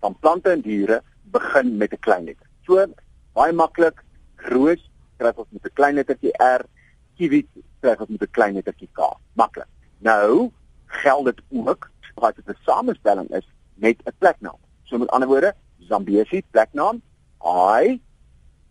van 0.00 0.16
plante 0.20 0.50
en 0.50 0.60
diere 0.60 1.02
begin 1.32 1.76
met 1.76 1.92
'n 1.92 2.00
klein 2.00 2.24
letter. 2.24 2.46
So 2.66 2.86
baie 3.34 3.52
maklik. 3.52 4.02
Roos 4.50 4.82
skryf 5.14 5.38
ons 5.38 5.50
met 5.50 5.64
'n 5.64 5.74
klein 5.74 5.94
lettertjie 5.94 6.34
R. 6.38 6.62
Kiwi 7.16 7.46
skryf 7.78 8.00
ons 8.00 8.10
met 8.10 8.22
'n 8.22 8.30
klein 8.30 8.54
lettertjie 8.54 8.90
K. 8.92 9.00
Maklik. 9.34 9.68
Nou 9.98 10.52
geld 10.86 11.24
dit 11.24 11.40
ook 11.50 11.90
as 12.14 12.34
dit 12.34 12.48
'n 12.48 12.58
samestelling 12.64 13.28
is 13.30 13.46
met 13.74 13.96
'n 14.04 14.16
pleknaam. 14.18 14.58
So 14.82 14.98
met 14.98 15.10
ander 15.10 15.28
woorde, 15.28 15.54
Zambesi 15.78 16.42
pleknaam, 16.50 17.02
I 17.80 18.00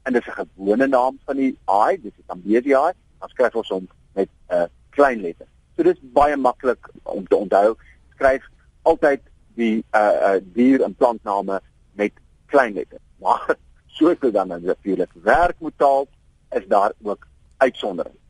en 0.03 0.13
dis 0.13 0.27
'n 0.27 0.31
gewone 0.41 0.87
naam 0.87 1.19
van 1.25 1.35
die 1.35 1.57
haai, 1.65 2.01
dis 2.01 2.15
die 2.15 2.23
Zambezi 2.27 2.73
haai, 2.73 2.93
dan 3.19 3.29
skryf 3.29 3.55
ons 3.55 3.69
hom 3.69 3.87
met 4.13 4.29
'n 4.49 4.53
uh, 4.53 4.63
klein 4.89 5.21
letter. 5.21 5.47
So 5.75 5.83
dis 5.83 5.99
baie 6.01 6.37
maklik 6.37 6.89
om 7.03 7.27
te 7.27 7.35
onthou. 7.35 7.75
Skryf 8.13 8.43
altyd 8.81 9.21
die 9.55 9.85
uh 9.91 9.99
uh 9.99 10.39
dier 10.53 10.83
en 10.83 10.95
plantname 10.95 11.61
met 11.91 12.13
klein 12.45 12.73
letter. 12.73 12.99
Maar 13.23 13.55
soos 13.97 14.19
dit 14.19 14.33
dan 14.33 14.47
natuurlik 14.47 15.11
werk 15.23 15.59
moet 15.59 15.77
taal, 15.77 16.07
is 16.51 16.67
daar 16.67 16.91
ook 17.01 17.27
uitsonderings. 17.57 18.21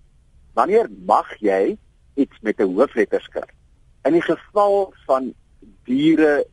Wanneer 0.54 0.90
mag 1.06 1.30
jy 1.40 1.78
iets 2.14 2.38
met 2.42 2.60
'n 2.60 2.74
hoofletter 2.76 3.22
skryf? 3.22 3.54
In 4.04 4.12
die 4.12 4.22
geval 4.22 4.94
van 5.06 5.34
diere 5.84 6.46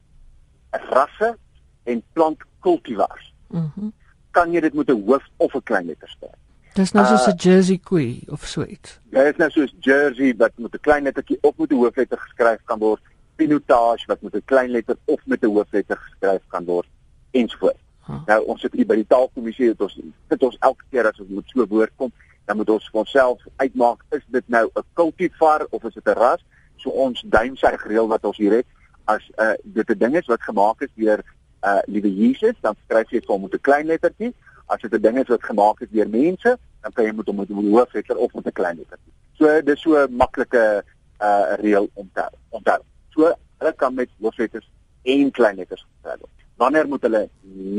rasse 0.70 1.36
en 1.82 2.02
plantkultivars. 2.12 3.34
Mhm. 3.48 3.70
Mm 3.74 3.92
kan 4.30 4.52
jy 4.52 4.60
dit 4.60 4.74
met 4.74 4.90
'n 4.90 5.02
hoof 5.06 5.24
of 5.36 5.54
'n 5.54 5.62
klein 5.62 5.86
letter 5.86 6.08
skryf? 6.08 6.38
Dis 6.74 6.92
nou 6.92 7.06
soos 7.06 7.26
'n 7.26 7.30
uh, 7.30 7.36
Jersey 7.36 7.78
koei 7.78 8.22
of 8.28 8.46
so 8.46 8.62
iets. 8.64 9.00
Ja, 9.10 9.24
dit 9.24 9.32
is 9.32 9.36
nou 9.36 9.50
soos 9.50 9.74
Jersey 9.80 10.34
wat 10.36 10.52
met 10.56 10.74
'n 10.74 10.80
klein 10.80 11.02
lettertjie 11.02 11.38
of 11.40 11.56
met 11.56 11.70
'n 11.70 11.74
hoofletter 11.74 12.18
geskryf 12.18 12.60
kan 12.64 12.78
word. 12.78 13.00
Pinotage 13.36 14.06
wat 14.06 14.22
met 14.22 14.34
'n 14.34 14.42
klein 14.44 14.70
letter 14.70 14.96
of 15.04 15.20
met 15.26 15.42
'n 15.42 15.46
hoofletter 15.46 15.96
geskryf 15.96 16.42
kan 16.48 16.64
word 16.64 16.86
ensvoorts. 17.30 17.82
Huh. 18.10 18.20
Nou 18.26 18.40
ons 18.54 18.60
sit 18.60 18.72
hier 18.72 18.86
by 18.86 18.96
die 18.98 19.06
taalkommissie 19.06 19.70
het 19.70 19.80
ons 19.80 19.94
dit 20.32 20.42
ons 20.42 20.56
elke 20.60 20.84
keer 20.90 21.06
as 21.06 21.20
ons 21.22 21.30
moet 21.30 21.52
so 21.52 21.66
woord 21.66 21.92
kom, 21.96 22.12
dan 22.46 22.56
moet 22.58 22.70
ons 22.74 22.88
vir 22.90 23.00
onsself 23.04 23.44
uitmaak 23.62 24.02
is 24.16 24.24
dit 24.26 24.48
nou 24.48 24.66
'n 24.66 24.86
cultivar 24.94 25.66
of 25.70 25.84
is 25.84 25.94
dit 25.94 26.06
'n 26.06 26.18
ras? 26.18 26.42
So 26.76 26.90
ons 26.90 27.22
duim 27.22 27.56
sy 27.56 27.76
gereël 27.76 28.08
wat 28.08 28.24
ons 28.24 28.36
hier 28.36 28.52
het 28.52 28.66
as 29.04 29.30
uh, 29.38 29.54
dit 29.62 29.90
'n 29.90 29.98
ding 29.98 30.16
is 30.16 30.26
wat 30.26 30.42
gemaak 30.42 30.82
is 30.82 30.92
deur 30.94 31.22
uh 31.62 31.82
liewe 31.86 32.10
Jesus, 32.14 32.56
dan 32.60 32.74
skryf 32.84 33.10
jy 33.10 33.20
vir 33.20 33.34
hom 33.34 33.42
met 33.42 33.54
'n 33.54 33.60
klein 33.68 33.86
lettertjie. 33.86 34.34
As 34.66 34.80
dit 34.80 34.92
'n 34.94 35.02
ding 35.02 35.18
is 35.18 35.28
wat 35.28 35.44
gemaak 35.44 35.80
is 35.80 35.90
deur 35.90 36.08
mense, 36.08 36.58
dan 36.82 36.92
kan 36.92 37.04
jy 37.04 37.12
met 37.12 37.26
hom 37.26 37.36
met 37.36 37.50
'n 37.50 37.70
hoofletter 37.74 38.16
of 38.16 38.34
met 38.34 38.46
'n 38.46 38.52
klein 38.52 38.76
lettertjie. 38.76 39.12
So 39.38 39.60
dis 39.62 39.80
so 39.80 39.96
'n 39.96 40.16
maklike 40.16 40.84
uh 41.20 41.54
reël 41.60 41.88
om 41.94 42.10
te 42.14 42.24
onthou. 42.48 42.80
So 43.10 43.34
hulle 43.58 43.72
kan 43.76 43.94
met 43.94 44.08
hoofletters 44.20 44.70
en 45.02 45.30
klein 45.30 45.56
letters 45.56 45.86
geskryf 45.92 46.20
word. 46.20 46.39
Wanneer 46.60 46.88
moet 46.88 47.02
hulle 47.06 47.28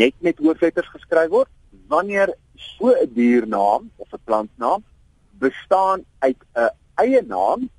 net 0.01 0.15
met 0.25 0.39
hoofletters 0.41 0.89
geskryf 0.89 1.29
word? 1.29 1.49
Wanneer 1.87 2.33
so 2.55 2.89
'n 2.89 3.13
diernaam 3.13 3.91
of 3.95 4.13
'n 4.13 4.23
plantnaam 4.23 4.83
bestaan 5.39 6.05
uit 6.19 6.41
'n 6.55 6.69
eie 6.95 7.21
naam 7.21 7.69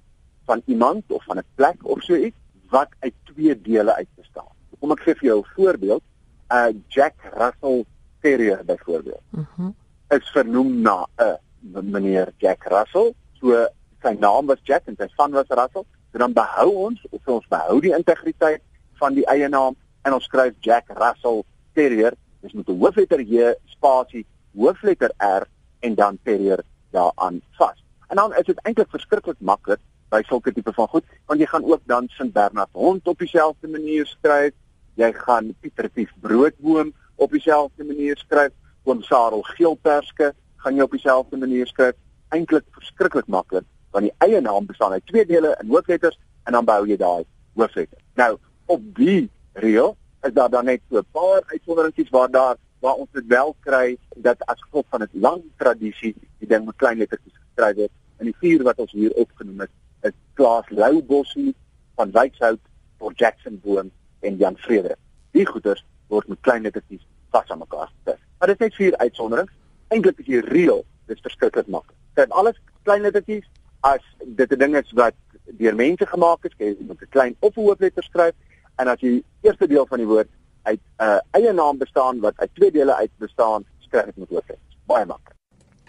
van 0.47 0.62
iemand 0.66 1.02
of 1.06 1.25
van 1.25 1.38
'n 1.38 1.50
plek 1.54 1.78
of 1.82 2.02
so 2.02 2.14
iets 2.14 2.38
wat 2.71 2.88
uit 2.99 3.14
twee 3.25 3.61
dele 3.61 3.94
uit 3.94 4.09
bestaan. 4.14 4.52
Kom 4.78 4.90
ek 4.90 5.00
gee 5.00 5.14
vir 5.14 5.28
jou 5.28 5.38
'n 5.40 5.52
voorbeeld. 5.54 6.02
Uh 6.50 6.71
Jack 6.88 7.14
Russell 7.35 7.85
Terrier 8.21 8.64
byvoorbeeld. 8.64 9.23
Mhm. 9.30 9.47
Mm 9.56 9.75
is 10.12 10.30
vernoem 10.30 10.80
na 10.80 11.06
'n 11.16 11.38
uh, 11.73 11.82
meneer 11.82 12.32
Jack 12.37 12.64
Russell. 12.64 13.14
So 13.40 13.66
sy 14.02 14.16
naam 14.18 14.47
was 14.47 14.59
Jack 14.62 14.82
en 14.85 14.97
sy 14.99 15.09
van 15.16 15.30
was 15.30 15.49
Russell. 15.49 15.85
So 16.12 16.18
dan 16.18 16.32
behou 16.32 16.71
ons 16.75 17.06
of 17.11 17.28
ons 17.28 17.47
behou 17.49 17.80
die 17.80 17.97
integriteit 17.97 18.62
van 18.92 19.14
die 19.14 19.26
eie 19.26 19.49
naam 19.49 19.76
en 20.02 20.12
ons 20.12 20.25
skryf 20.25 20.54
Jack 20.61 20.90
Russell 20.99 21.42
Terrier. 21.75 22.14
Dis 22.40 22.52
met 22.52 22.68
'n 22.68 22.78
hoofletter 22.78 23.21
J 23.21 23.54
spasie 23.66 24.26
hoofletter 24.54 25.12
R 25.18 25.47
en 25.80 25.94
dan 25.94 26.18
Terrier 26.25 26.61
daaraan 26.90 27.40
vas. 27.59 27.85
En 28.09 28.16
dan 28.16 28.35
is 28.35 28.47
dit 28.47 28.59
eintlik 28.62 28.90
verskriklik 28.90 29.40
maklik 29.40 29.80
by 30.12 30.21
sulke 30.28 30.52
tipe 30.52 30.73
van 30.76 30.88
goed 30.92 31.06
want 31.30 31.40
jy 31.40 31.49
gaan 31.49 31.64
ook 31.64 31.80
dan 31.88 32.09
St 32.12 32.32
Bernard 32.37 32.68
hond 32.76 33.09
op 33.09 33.18
dieselfde 33.18 33.68
manier 33.68 34.06
skryf 34.06 34.52
jy 35.00 35.09
gaan 35.16 35.52
Pieter 35.61 35.88
Pief 35.88 36.12
broodboom 36.21 36.92
op 37.16 37.32
dieselfde 37.32 37.87
manier 37.88 38.18
skryf 38.21 38.52
oom 38.85 39.02
Sarel 39.06 39.44
geelperske 39.54 40.32
gaan 40.64 40.76
jy 40.76 40.85
op 40.85 40.97
dieselfde 40.97 41.40
manier 41.40 41.71
skryf 41.71 41.97
eintlik 42.37 42.66
verskriklik 42.76 43.30
maklik 43.32 43.64
want 43.92 44.09
die 44.09 44.14
eie 44.26 44.40
naam 44.44 44.68
bestaan 44.68 44.92
uit 44.92 45.06
twee 45.09 45.25
dele 45.28 45.54
in 45.62 45.73
hoofletters 45.73 46.18
en 46.44 46.59
dan 46.59 46.68
bou 46.68 46.80
jy 46.88 46.99
daai 47.00 47.25
hoofletter 47.56 47.98
nou 48.20 48.35
op 48.77 48.85
die 48.98 49.31
reël 49.53 49.97
is 50.23 50.33
daar 50.33 50.51
dan 50.51 50.65
net 50.65 50.81
so 50.88 50.99
'n 50.99 51.07
paar 51.12 51.43
uitsonderingsies 51.47 52.11
waar 52.11 52.31
daar 52.31 52.57
waar 52.81 52.95
ons 52.95 53.09
dit 53.12 53.27
wel 53.27 53.57
kry 53.61 53.99
dat 54.17 54.47
as 54.47 54.62
gevolg 54.62 54.87
van 54.88 55.03
'n 55.03 55.09
lang 55.12 55.43
tradisie 55.57 56.15
die 56.38 56.49
ding 56.49 56.65
met 56.65 56.77
klein 56.77 56.99
lettertjies 56.99 57.38
geskryf 57.45 57.77
word 57.77 57.91
en 58.19 58.25
die 58.25 58.37
vier 58.38 58.62
wat 58.62 58.79
ons 58.79 58.93
hier 58.93 59.12
opgenoem 59.12 59.61
het 59.61 59.71
is 60.03 60.12
Klaas 60.35 60.69
Loubossie 60.69 61.55
van 61.95 62.11
Wykshout 62.11 62.61
vir 62.99 63.12
Jackson 63.15 63.61
Boom 63.62 63.91
en 64.21 64.37
Jan 64.37 64.57
Vrede. 64.57 64.97
Die 65.31 65.47
goeders 65.47 65.85
word 66.12 66.29
met 66.29 66.41
klein 66.41 66.62
lettertjies 66.62 67.03
vas 67.31 67.49
aan 67.51 67.59
mekaar 67.59 67.91
gesit. 67.91 68.21
Maar 68.38 68.53
dit 68.53 68.61
is 68.61 68.67
net 68.67 68.75
vier 68.75 68.97
uitsonderings. 68.97 69.53
Eintlik 69.88 70.19
is 70.19 70.27
die 70.27 70.41
reël, 70.41 70.85
dit 71.07 71.17
is 71.17 71.23
verskriklik 71.23 71.67
maklik. 71.67 71.97
Kyk, 72.15 72.31
alles 72.31 72.61
klein 72.83 73.03
lettertjies 73.07 73.47
as 73.81 74.03
dit 74.25 74.53
'n 74.53 74.59
ding 74.59 74.77
is 74.77 74.93
wat 74.93 75.15
deur 75.59 75.75
mense 75.75 76.07
gemaak 76.07 76.45
is, 76.45 76.55
jy 76.59 76.77
moet 76.81 77.03
'n 77.03 77.11
klein 77.11 77.37
hoofletter 77.41 78.03
skryf 78.03 78.35
en 78.76 78.88
as 78.88 79.00
jy 79.00 79.22
eerste 79.42 79.66
deel 79.66 79.87
van 79.87 79.98
die 79.98 80.06
woord 80.06 80.28
uit 80.62 80.80
'n 80.80 81.02
uh, 81.02 81.18
eie 81.30 81.52
naam 81.52 81.78
bestaan 81.78 82.20
wat 82.20 82.37
uit 82.37 82.50
twee 82.54 82.70
dele 82.70 82.94
uit 82.94 83.11
bestaan, 83.18 83.64
skryf 83.78 84.04
dit 84.04 84.16
met 84.16 84.28
hoofletters. 84.28 84.76
Baie 84.87 85.06
maklik. 85.06 85.37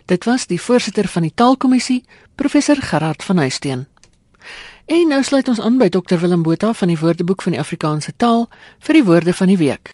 Dit 0.06 0.24
was 0.24 0.48
die 0.48 0.62
voorsitter 0.62 1.08
van 1.08 1.22
die 1.22 1.34
taalkommissie, 1.34 2.04
professor 2.36 2.76
Gerard 2.76 3.24
van 3.24 3.38
Huisteen. 3.38 3.88
En 4.86 5.08
nou 5.08 5.24
sluit 5.24 5.48
ons 5.48 5.62
aan 5.62 5.78
by 5.78 5.88
Dr 5.90 6.18
Willem 6.20 6.42
Botha 6.44 6.74
van 6.74 6.88
die 6.88 7.00
Woordeboek 7.00 7.42
van 7.42 7.52
die 7.56 7.60
Afrikaanse 7.62 8.12
taal 8.18 8.50
vir 8.80 8.94
die 8.94 9.04
woorde 9.04 9.34
van 9.34 9.48
die 9.48 9.58
week. 9.58 9.92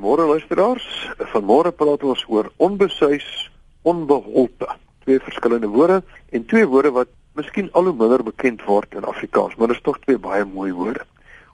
Môre 0.00 0.24
luisteraars, 0.26 0.99
vanmôre 1.28 1.72
praat 1.72 2.04
ons 2.04 2.24
oor 2.28 2.50
onbesuis, 2.56 3.50
onbeholpe. 3.82 4.68
Twee 5.04 5.20
verskillende 5.20 5.68
woorde 5.68 6.02
en 6.30 6.46
twee 6.46 6.66
woorde 6.66 6.90
wat 6.90 7.08
miskien 7.38 7.68
al 7.72 7.90
hoe 7.90 7.96
minder 7.96 8.22
bekend 8.24 8.62
word 8.64 8.94
in 8.94 9.04
Afrikaans, 9.04 9.54
maar 9.56 9.70
dit 9.70 9.76
is 9.76 9.82
tog 9.82 9.98
twee 10.04 10.18
baie 10.18 10.44
mooi 10.44 10.72
woorde. 10.72 11.04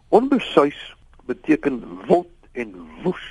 Onbesuis 0.09 0.79
beteken 1.27 1.83
wild 2.07 2.31
en 2.53 2.73
woes, 3.03 3.27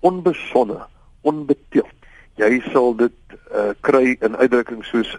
onbesonne, 0.00 0.80
onbeteeld. 1.20 1.94
Jy 2.38 2.60
sal 2.72 2.94
dit 2.96 3.16
uh, 3.50 3.70
kry 3.80 4.16
in 4.22 4.36
uitdrukkings 4.36 4.88
soos 4.92 5.16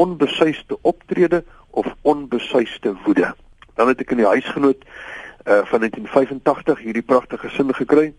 onbesuiste 0.00 0.78
optrede 0.88 1.42
of 1.70 1.86
onbesuiste 2.02 2.94
woede. 3.04 3.34
Dan 3.76 3.88
het 3.92 4.00
ek 4.00 4.14
in 4.14 4.22
die 4.22 4.28
huisgenoot 4.28 4.80
uh, 4.84 5.62
van 5.68 5.84
1985 5.84 6.80
hierdie 6.84 7.04
pragtige 7.06 7.50
sin 7.52 7.72
gekry. 7.76 8.12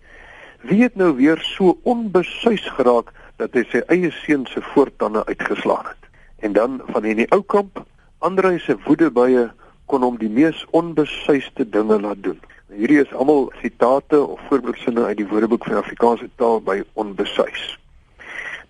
Wie 0.63 0.81
het 0.81 0.95
nou 0.95 1.15
weer 1.15 1.39
so 1.43 1.77
onbesuis 1.83 2.63
geraak 2.77 3.09
dat 3.35 3.51
hy 3.57 3.65
sy 3.67 3.81
eie 3.91 4.11
seun 4.23 4.45
se 4.47 4.61
voortande 4.71 5.25
uitgeslaan 5.27 5.89
het? 5.89 6.07
En 6.39 6.53
dan 6.55 6.77
van 6.87 7.03
in 7.05 7.19
die 7.19 7.27
ou 7.35 7.41
kamp, 7.43 7.81
Andre 8.23 8.53
se 8.63 8.77
woede 8.85 9.09
baie 9.11 9.49
kon 9.91 10.05
hom 10.05 10.15
die 10.21 10.29
mees 10.31 10.61
onbesuiste 10.71 11.65
dinge 11.67 11.97
laat 11.99 12.21
doen. 12.23 12.37
Hierdie 12.71 13.01
is 13.01 13.11
almal 13.11 13.49
sitate 13.59 14.21
of 14.23 14.39
voorbeeldsinne 14.47 15.03
uit 15.03 15.19
die 15.19 15.27
Woordeboek 15.27 15.67
van 15.67 15.81
Afrikaanse 15.81 16.29
taal 16.39 16.61
by 16.63 16.77
onbesuis. 16.95 17.65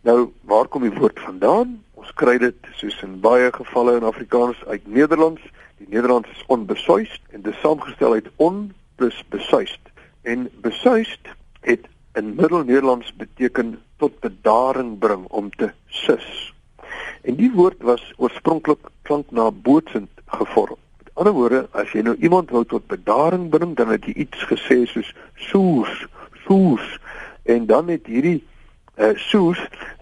Nou, 0.01 0.31
waar 0.49 0.65
kom 0.65 0.87
die 0.87 0.95
woord 0.97 1.21
vandaan? 1.21 1.77
Ons 1.93 2.09
kry 2.17 2.39
dit 2.41 2.71
soos 2.81 2.97
in 3.05 3.19
baie 3.21 3.53
gevalle 3.53 3.99
in 4.01 4.09
Afrikaans 4.09 4.65
uit 4.65 4.89
Nederlands. 4.89 5.45
Die 5.77 5.87
Nederlands 5.93 6.33
is 6.33 6.41
onbesuis 6.49 7.13
en 7.29 7.45
dit 7.45 7.53
is 7.53 7.61
saamgestel 7.61 8.17
uit 8.17 8.33
on 8.41 8.65
plus 8.97 9.21
besuis. 9.29 9.77
En 10.25 10.49
besuis 10.65 11.13
het 11.13 11.29
in 11.29 11.32
Middelnederlands 12.43 13.13
beteken 13.15 13.77
tot 13.97 14.19
bedaring 14.19 14.97
bring 14.99 15.25
om 15.31 15.49
te 15.49 15.71
sus. 15.87 16.51
En 17.23 17.39
die 17.39 17.51
woord 17.55 17.79
was 17.87 18.03
oorspronklik 18.19 18.91
klank 19.07 19.31
na 19.31 19.47
bootsend 19.51 20.11
gevorm 20.25 20.83
ander 21.13 21.33
woorde, 21.33 21.61
as 21.77 21.91
jy 21.93 22.01
nou 22.05 22.15
iemand 22.25 22.51
wou 22.53 22.63
tot 22.65 22.85
bedaring 22.89 23.49
bring, 23.53 23.75
dan 23.77 23.91
het 23.93 24.05
jy 24.09 24.15
iets 24.25 24.45
gesê 24.49 24.81
soos 24.89 25.11
soos, 25.49 25.91
soos 26.45 26.85
en 27.49 27.67
dan 27.69 27.91
het 27.91 28.07
hierdie 28.09 28.39
uh, 28.97 29.13
soos 29.29 29.59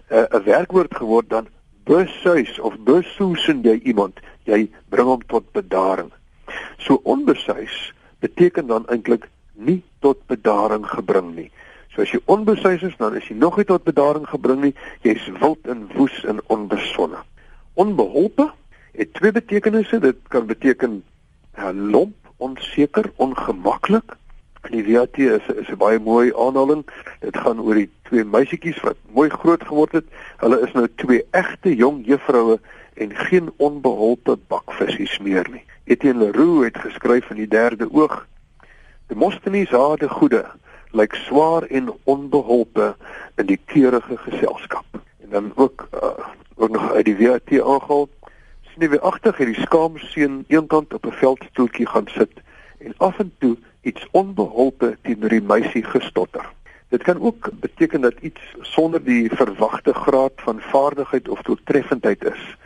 eh, 0.08 0.24
'n 0.24 0.36
uh, 0.36 0.44
werkwoord 0.46 0.94
geword 0.94 1.28
dan 1.28 1.48
besuis 1.84 2.58
of 2.60 2.78
besoesen 2.86 3.62
jy 3.62 3.80
iemand, 3.84 4.20
jy 4.44 4.70
bring 4.88 5.08
hom 5.08 5.22
tot 5.26 5.44
bedaring. 5.52 6.12
So 6.78 7.00
onbesuis 7.02 7.92
beteken 8.20 8.66
dan 8.66 8.86
eintlik 8.88 9.28
nie 9.52 9.82
tot 10.00 10.20
bedaring 10.26 10.86
gebring 10.86 11.34
nie. 11.34 11.50
So 11.94 12.02
as 12.02 12.10
jy 12.10 12.20
onbesuis 12.24 12.82
is, 12.82 12.96
dan 12.96 13.16
is 13.16 13.28
jy 13.28 13.36
nog 13.36 13.56
nie 13.56 13.68
tot 13.68 13.84
bedaring 13.84 14.26
gebring 14.28 14.60
nie, 14.60 14.74
jy's 15.04 15.28
wild 15.40 15.66
en 15.68 15.86
woes 15.96 16.24
en 16.24 16.40
onbesonne. 16.52 17.20
Onbeholpe 17.74 18.50
het 18.92 19.14
twee 19.14 19.32
betekenisse. 19.32 20.00
Dit 20.00 20.16
kan 20.28 20.46
beteken 20.46 21.02
uh, 21.58 21.70
lomp, 21.72 22.16
onseker, 22.36 23.12
ongemaklik 23.16 24.16
Die 24.70 24.84
VAT 24.86 25.18
is 25.18 25.46
is 25.60 25.68
'n 25.68 25.76
baie 25.76 25.98
mooi 25.98 26.32
aanhaling. 26.44 26.86
Dit 27.20 27.36
gaan 27.36 27.60
oor 27.60 27.74
die 27.74 27.90
twee 28.02 28.24
meisietjies 28.24 28.80
wat 28.80 28.96
mooi 29.10 29.28
groot 29.28 29.64
geword 29.66 29.92
het. 29.92 30.04
Hulle 30.36 30.60
is 30.62 30.72
nou 30.72 30.86
twee 30.94 31.24
egte 31.30 31.74
jong 31.76 32.06
juffroue 32.06 32.60
en 32.94 33.16
geen 33.16 33.50
onbeholpe 33.56 34.38
bakvissies 34.46 35.18
meer 35.18 35.46
nie. 35.50 35.64
Etienne 35.84 36.24
Leroux 36.24 36.64
het 36.64 36.78
geskryf 36.78 37.30
in 37.30 37.36
die 37.36 37.48
derde 37.48 37.88
oog: 37.90 38.26
Demosthenes 39.06 39.70
hade 39.70 40.08
goede 40.08 40.46
lyk 40.92 41.14
swaar 41.14 41.62
en 41.62 41.92
onbeholpe 42.04 42.94
in 43.36 43.46
die 43.46 43.60
keurige 43.64 44.16
geselskap. 44.16 44.84
En 45.22 45.28
dan 45.30 45.52
ook 45.54 45.88
uh, 45.94 46.10
ook 46.56 46.70
nog 46.70 46.92
uit 46.92 47.04
die 47.04 47.16
VAT 47.16 47.60
aangehaal. 47.60 48.08
Sien 48.62 48.90
jy 48.90 48.98
agter 49.00 49.36
hierdie 49.36 49.60
skaam 49.64 49.98
seun 49.98 50.44
eenkant 50.48 50.94
op 50.94 51.06
'n 51.06 51.18
veldstoeltjie 51.20 51.86
gaan 51.86 52.08
sit 52.08 52.42
en 52.78 52.94
af 52.96 53.18
en 53.18 53.32
toe 53.38 53.56
iets 53.82 54.06
onbeholpe 54.10 54.96
teenoor 55.02 55.28
die 55.28 55.42
meisie 55.42 55.84
gestotter. 55.84 56.46
Dit 56.88 57.02
kan 57.02 57.20
ook 57.20 57.50
beteken 57.52 58.00
dat 58.00 58.20
iets 58.20 58.40
sonder 58.60 59.04
die 59.04 59.30
verwagte 59.30 59.94
graad 59.94 60.32
van 60.36 60.60
vaardigheid 60.60 61.28
of 61.28 61.42
doeltreffendheid 61.42 62.24
is. 62.24 62.56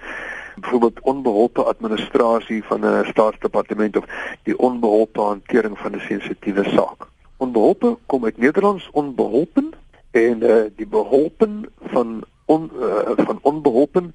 Byvoorbeeld 0.56 1.00
onbeholpe 1.00 1.62
administrasie 1.62 2.64
van 2.64 2.80
'n 2.80 3.04
staatsdepartement 3.04 3.96
of 3.96 4.04
die 4.42 4.58
onbeholpe 4.58 5.20
hantering 5.20 5.78
van 5.78 5.94
'n 5.94 6.00
sensitiewe 6.00 6.64
saak. 6.64 7.06
Onbeholpe 7.36 7.96
kom 8.06 8.24
uit 8.24 8.36
Nederlands 8.36 8.88
onbeholpen 8.92 9.72
en 10.10 10.42
uh, 10.42 10.64
die 10.76 10.86
beholpen 10.86 11.68
van 11.92 12.24
on, 12.44 12.70
uh, 12.80 13.12
van 13.16 13.38
onbeholpen 13.42 14.14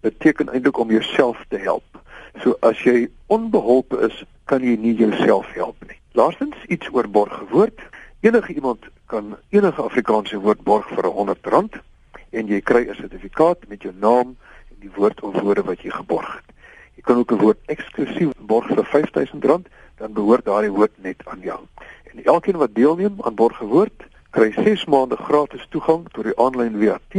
beteken 0.00 0.48
eintlik 0.48 0.78
om 0.78 0.90
jouself 0.90 1.44
te 1.48 1.58
help. 1.58 1.84
So 2.42 2.56
as 2.60 2.82
jy 2.82 3.08
onbeholpe 3.26 3.98
is, 4.06 4.24
kan 4.44 4.62
jy 4.62 4.76
nie 4.78 4.94
jouself 4.94 5.50
help 5.54 5.76
nie. 5.88 5.98
Laastens 6.12 6.56
iets 6.66 6.90
oor 6.92 7.08
borgwoord. 7.10 7.80
Enige 8.20 8.54
iemand 8.54 8.86
kan 9.06 9.36
enige 9.48 9.82
Afrikaanse 9.82 10.38
woord 10.40 10.62
borg 10.62 10.88
vir 10.94 11.10
R100 11.10 11.80
en 12.34 12.50
jy 12.50 12.60
kry 12.60 12.84
'n 12.86 12.94
sertifikaat 12.94 13.68
met 13.68 13.82
jou 13.82 13.94
naam 13.98 14.36
en 14.70 14.78
die 14.80 14.90
woord 14.94 15.20
of 15.20 15.40
woorde 15.40 15.62
wat 15.62 15.82
jy 15.82 15.90
geborg 15.90 16.34
het. 16.34 16.54
Jy 16.94 17.02
kan 17.02 17.16
ook 17.16 17.32
'n 17.32 17.42
woord 17.42 17.58
eksklusief 17.66 18.30
borg 18.38 18.66
vir 18.66 18.84
R5000, 18.84 19.66
dan 19.96 20.12
behoort 20.12 20.44
daardie 20.44 20.70
woord 20.70 20.92
net 21.02 21.22
aan 21.26 21.40
jou. 21.40 21.60
En 22.14 22.24
elkeen 22.24 22.56
wat 22.56 22.74
deelneem 22.74 23.16
aan 23.20 23.34
borgwoord 23.34 24.06
kry 24.30 24.52
6 24.52 24.84
maande 24.84 25.16
gratis 25.16 25.66
toegang 25.68 26.08
tot 26.12 26.24
die 26.24 26.38
aanlyn 26.38 26.78
WAT 26.78 27.14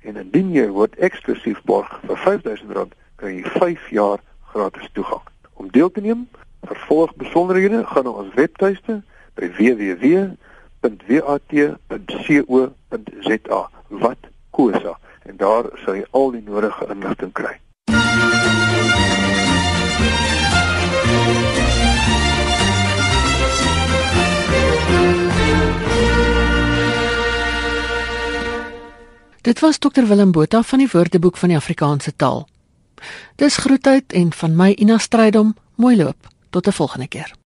en 0.00 0.16
indien 0.16 0.50
jy 0.52 0.68
woord 0.72 0.96
eksklusief 0.96 1.60
borg 1.68 2.00
vir 2.06 2.16
R5000, 2.16 2.92
kry 3.20 3.30
jy 3.36 3.44
5 3.58 3.88
jaar 3.92 4.18
gratis 4.52 4.88
toegang. 4.92 5.24
Om 5.60 5.70
deel 5.70 5.90
te 5.90 6.00
neem, 6.00 6.28
vervolg 6.64 7.14
besonderhede 7.20 7.84
gaan 7.86 8.04
na 8.08 8.10
ons 8.24 8.34
webtuiste 8.34 9.02
by 9.36 9.46
www.wat.co.za 9.60 10.80
wat 13.88 14.22
kosa 14.50 14.98
en 15.28 15.36
daar 15.36 15.64
sal 15.84 15.94
jy 16.00 16.06
al 16.10 16.30
die 16.32 16.44
nodige 16.44 16.84
inligting 16.88 17.32
kry. 17.36 17.54
Dit 29.48 29.60
was 29.60 29.78
Dr 29.78 30.06
Willem 30.06 30.30
Botha 30.30 30.62
van 30.62 30.78
die 30.78 30.88
Woordeboek 30.92 31.36
van 31.36 31.48
die 31.48 31.56
Afrikaanse 31.56 32.12
taal. 32.16 32.48
Dis 33.40 33.56
groetheid 33.56 34.12
en 34.12 34.32
van 34.32 34.56
my 34.56 34.74
Ina 34.76 34.98
Strydom, 34.98 35.54
mooi 35.74 35.96
loop. 35.96 36.28
Tot 36.50 36.66
'n 36.66 36.72
volgende 36.72 37.08
keer. 37.08 37.37